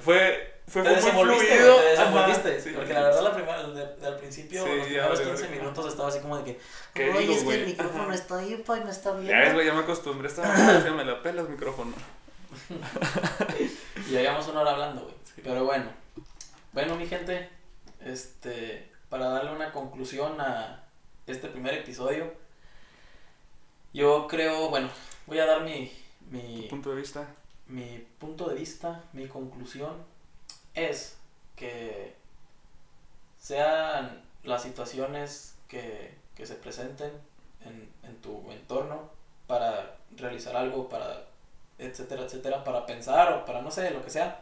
[0.00, 1.76] Fue, fue, te fue muy fluido.
[1.80, 2.60] te desenvolviste.
[2.60, 2.72] Sí.
[2.74, 5.46] porque la verdad, la primera, de- de- al principio, Sí, los ya, primeros güey, 15
[5.46, 5.58] güey.
[5.60, 6.60] minutos estaba así como de que.
[6.94, 9.54] ¿Qué "Ay, digo, es que el micrófono está ahí, pa, y me está Ya ves,
[9.54, 10.28] güey, ya me acostumbré.
[10.28, 11.92] Esta se me la pela el micrófono.
[14.08, 15.14] Y ya llevamos una hora hablando, güey.
[15.24, 15.40] Sí.
[15.44, 15.86] Pero bueno.
[16.72, 17.48] Bueno, mi gente,
[18.04, 18.90] este.
[19.08, 20.84] Para darle una conclusión a
[21.26, 22.32] este primer episodio.
[23.92, 24.88] Yo creo, bueno,
[25.26, 25.92] voy a dar mi.
[26.30, 27.26] Mi Punto de vista.
[27.66, 29.94] mi punto de vista, mi conclusión
[30.74, 31.16] es
[31.56, 32.14] que
[33.38, 37.12] sean las situaciones que, que se presenten
[37.64, 39.10] en, en tu entorno
[39.46, 41.26] para realizar algo, para
[41.78, 44.40] etcétera, etcétera, para pensar o para no sé, lo que sea.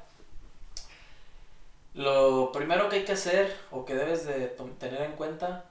[1.94, 5.64] Lo primero que hay que hacer o que debes de tener en cuenta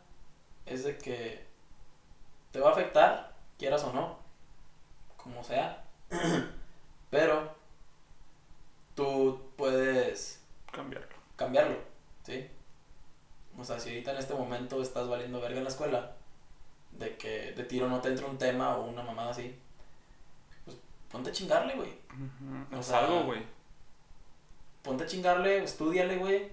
[0.66, 1.46] es de que
[2.52, 4.18] te va a afectar, quieras o no,
[5.18, 5.83] como sea,
[7.10, 7.54] pero
[8.96, 10.42] tú puedes
[10.72, 11.08] Cambiarlo.
[11.36, 11.78] cambiarlo,
[12.24, 12.48] ¿sí?
[13.58, 16.16] O sea, si ahorita en este momento estás valiendo verga en la escuela,
[16.92, 19.56] de que de tiro no te entra un tema o una mamada así,
[20.66, 20.78] pues
[21.12, 21.90] ponte a chingarle, güey.
[21.90, 23.44] Ujú, O sea, algo, güey.
[24.82, 26.52] Ponte a chingarle, estudiale, güey.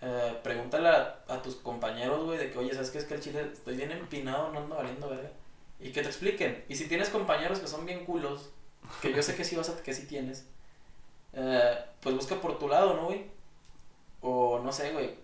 [0.00, 3.20] Eh, pregúntale a, a tus compañeros, güey, de que, oye, ¿sabes qué es que el
[3.20, 5.30] chile estoy bien empinado, no ando valiendo verga?
[5.78, 6.64] Y que te expliquen.
[6.68, 8.50] Y si tienes compañeros que son bien culos,
[9.00, 10.46] que yo sé que sí vas a, que sí tienes,
[11.32, 13.26] eh, pues busca por tu lado, ¿no, güey?
[14.20, 15.14] O no sé, güey.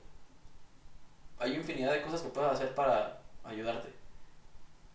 [1.38, 3.88] Hay infinidad de cosas que puedes hacer para ayudarte.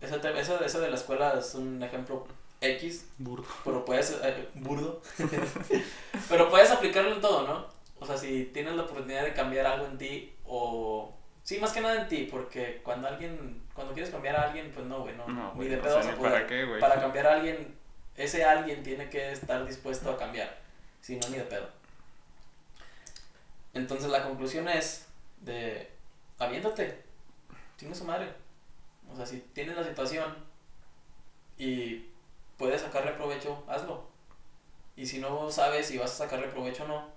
[0.02, 2.26] Ese, te- ese, ese de la escuela es un ejemplo
[2.60, 3.46] X, Burdo.
[3.64, 5.02] pero puedes, eh, burdo,
[6.30, 7.66] pero puedes aplicarlo en todo, ¿no?
[8.00, 11.14] O sea, si tienes la oportunidad de cambiar algo en ti o...
[11.44, 14.86] Sí, más que nada en ti, porque cuando alguien, cuando quieres cambiar a alguien, pues
[14.86, 16.32] no, güey, no, No, ni güey, de pedo sé vas a poder.
[16.34, 16.80] para qué, güey.
[16.80, 17.78] Para cambiar a alguien,
[18.16, 20.60] ese alguien tiene que estar dispuesto a cambiar,
[21.02, 21.68] si no, ni de pedo.
[23.74, 25.08] Entonces la conclusión es
[25.42, 25.90] de,
[26.40, 27.02] aviéntate,
[27.78, 28.34] chingue su madre.
[29.12, 30.36] O sea, si tienes la situación
[31.58, 32.06] y
[32.58, 34.08] puedes sacarle provecho, hazlo.
[34.96, 37.10] Y si no sabes si vas a sacarle provecho o no,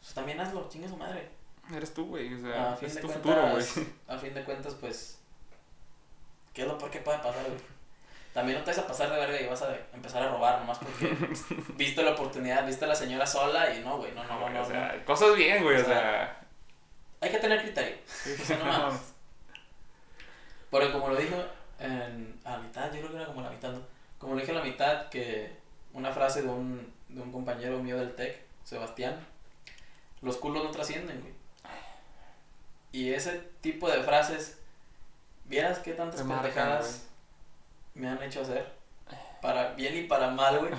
[0.00, 1.28] pues también hazlo, chingue su madre.
[1.74, 2.32] Eres tú, güey.
[2.34, 3.88] O sea, A fin es de tu cuentas, futuro, güey.
[4.06, 5.18] a fin de cuentas, pues,
[6.52, 7.58] ¿qué es lo peor que puede pasar, güey?
[8.36, 10.76] También no te vas a pasar de verga y vas a empezar a robar nomás
[10.76, 11.16] porque
[11.74, 14.60] viste la oportunidad, viste a la señora sola y no, güey, no, no, no, no,
[14.60, 15.04] o sea, no.
[15.06, 15.78] cosas bien, güey.
[15.78, 16.40] O O sea, sea.
[17.22, 17.96] Hay que tener criterio.
[18.06, 19.14] O sea, no mames.
[20.68, 21.34] Porque como lo dijo
[21.78, 23.80] en, a la mitad, yo creo que era como la mitad, ¿no?
[24.18, 25.56] Como lo dije a la mitad, que
[25.94, 29.18] una frase de un, de un compañero mío del TEC, Sebastián,
[30.20, 31.32] los culos no trascienden, güey.
[32.92, 34.58] Y ese tipo de frases,
[35.46, 37.05] vieras qué tantas pendejadas
[37.96, 38.64] me han hecho hacer,
[39.42, 40.72] para bien y para mal, güey.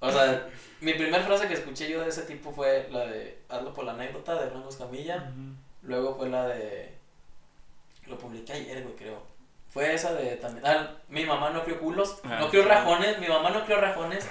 [0.00, 0.46] o sea,
[0.80, 3.92] mi primera frase que escuché yo de ese tipo fue la de hazlo por la
[3.92, 5.30] anécdota de Rangos Camilla.
[5.82, 6.92] Luego fue la de.
[8.06, 9.22] Lo publiqué ayer, güey, creo.
[9.70, 10.64] Fue esa de también.
[10.66, 12.68] Ah, mi mamá no crió culos, Ah, no crió sí.
[12.68, 14.28] rajones, mi mamá no crió rajones.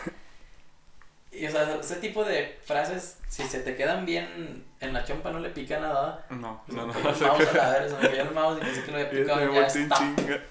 [1.32, 5.32] Y o sea, ese tipo de frases, si se te quedan bien en la chompa,
[5.32, 6.24] no le pica nada.
[6.30, 7.00] No, Pues no, me no.
[7.00, 9.66] el mouse a me cayó el mouse y pensé que lo había picado y ya
[9.66, 9.96] está.
[9.98, 10.44] chinga.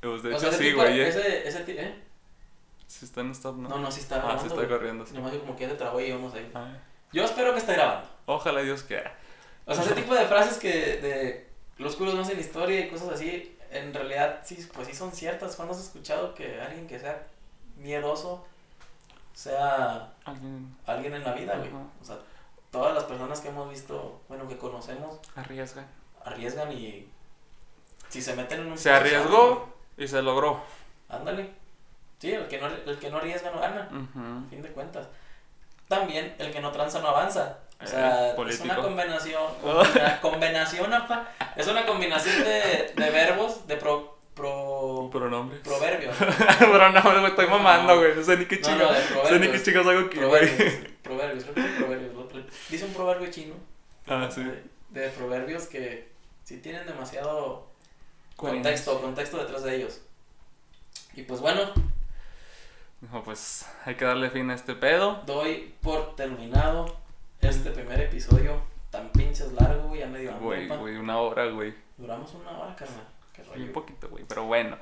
[0.00, 1.00] Pues de O hecho, sea, sí, tipo, güey.
[1.00, 1.08] eh.
[1.08, 2.02] ese, ese ¿eh?
[2.86, 3.68] Si está en stop, ¿no?
[3.68, 4.42] No, no, sí está Ah, grabando.
[4.42, 4.68] se está güey.
[4.68, 5.06] corriendo.
[5.06, 5.14] sí.
[5.14, 6.46] Nomás que como que ya te trabó y yo no sé.
[6.54, 6.68] Ah,
[7.12, 8.08] Yo espero que esté grabando.
[8.26, 9.14] Ojalá Dios quiera.
[9.66, 10.68] O sea, ese tipo de frases que
[10.98, 15.12] de los culos no hacen historia y cosas así, en realidad sí, pues sí son
[15.12, 15.56] ciertas.
[15.56, 17.26] ¿Cuándo has escuchado que alguien que sea
[17.76, 18.46] miedoso
[19.34, 21.68] sea Alguien alguien en la vida, güey?
[21.68, 21.82] Ajá.
[22.00, 22.18] O sea,
[22.70, 25.84] todas las personas que hemos visto, bueno, que conocemos, arriesga.
[26.24, 27.08] arriesgan y
[28.08, 28.78] si se meten en un...
[28.78, 29.68] Se arriesgó
[29.98, 30.60] y se logró.
[31.08, 31.50] Ándale.
[32.18, 35.06] Sí, el que no, el que no arriesga no gana, a fin de cuentas.
[35.86, 37.58] También el que no tranza no avanza.
[37.82, 38.64] O sea, Eh, es político.
[38.64, 45.60] una combinación, una combinación, apa, es una combinación de, de verbos, de pro, pro, Pronombres.
[45.60, 46.16] proverbios.
[46.60, 48.16] No, me estoy mamando, güey.
[48.16, 48.96] No sé ni qué No, chingados.
[49.14, 50.28] no, No sé ni qué chingados hago aquí, güey.
[50.28, 52.12] Proverbios, proverbios, creo que es proverbios.
[52.68, 53.54] Dice un proverbio chino
[54.08, 54.42] Ah, sí.
[54.42, 56.08] de, de proverbios que
[56.44, 57.67] sí tienen demasiado.
[58.38, 60.00] Contexto, contexto detrás de ellos.
[61.14, 61.60] Y pues bueno,
[63.00, 65.22] No, pues hay que darle fin a este pedo.
[65.26, 66.96] doy por terminado
[67.40, 68.60] este primer episodio
[68.90, 71.74] tan pinches largo, güey, ya medio Güey, güey, una hora, güey.
[71.96, 73.06] Duramos una hora, carnal.
[73.32, 73.64] Qué rollo.
[73.64, 74.76] Un poquito, güey, pero bueno.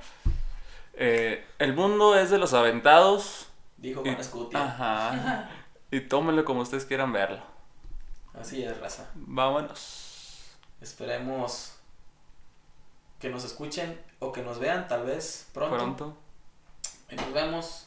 [0.95, 3.49] Eh, el mundo es de los aventados.
[3.79, 4.63] Dijo Juan Escutia.
[4.65, 5.51] Ajá.
[5.89, 7.39] Y tómenlo como ustedes quieran verlo.
[8.35, 9.09] Así es, raza.
[9.15, 10.57] Vámonos.
[10.81, 11.76] Esperemos
[13.19, 15.77] que nos escuchen o que nos vean, tal vez pronto.
[15.77, 16.17] Pronto.
[17.11, 17.83] Y nos vemos.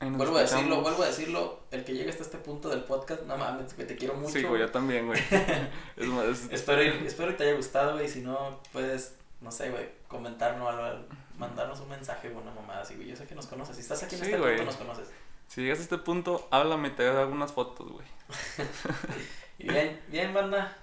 [0.00, 0.82] Nos Vuelvo a decirlo, escuchamos.
[0.84, 1.60] vuelvo a decirlo.
[1.72, 4.32] El que llegue hasta este punto del podcast, no mames, que te quiero mucho.
[4.32, 5.20] Sí, güey, yo también, güey.
[5.96, 8.08] es más, es- Espero, espero que te haya gustado, güey.
[8.08, 11.00] Si no, puedes, no sé, güey, comentarnos
[11.36, 13.08] mandarnos un mensaje, güey, una mamada así, güey.
[13.08, 13.74] Yo sé que nos conoces.
[13.74, 14.56] Si estás aquí en Sí, este güey.
[14.56, 15.08] punto, nos conoces.
[15.48, 18.06] Si llegas a este punto, háblame, te hago unas fotos, güey.
[19.58, 20.76] Y bien, bien, banda.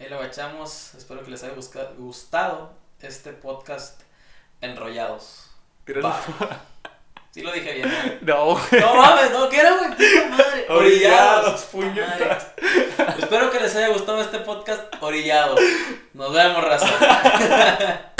[0.00, 0.94] Ahí lo bachamos.
[0.94, 1.54] Espero que les haya
[1.96, 4.02] gustado este podcast
[4.60, 5.50] Enrollados.
[7.30, 8.18] Sí lo dije bien.
[8.22, 8.34] ¿no?
[8.34, 8.80] No, güey.
[8.80, 9.90] No mames, no, ¿qué era, güey?
[10.30, 10.66] Madre.
[10.70, 12.48] Orillados, puñetas.
[13.18, 15.60] Espero que les haya gustado este podcast Orillados.
[16.14, 16.88] Nos vemos, raza.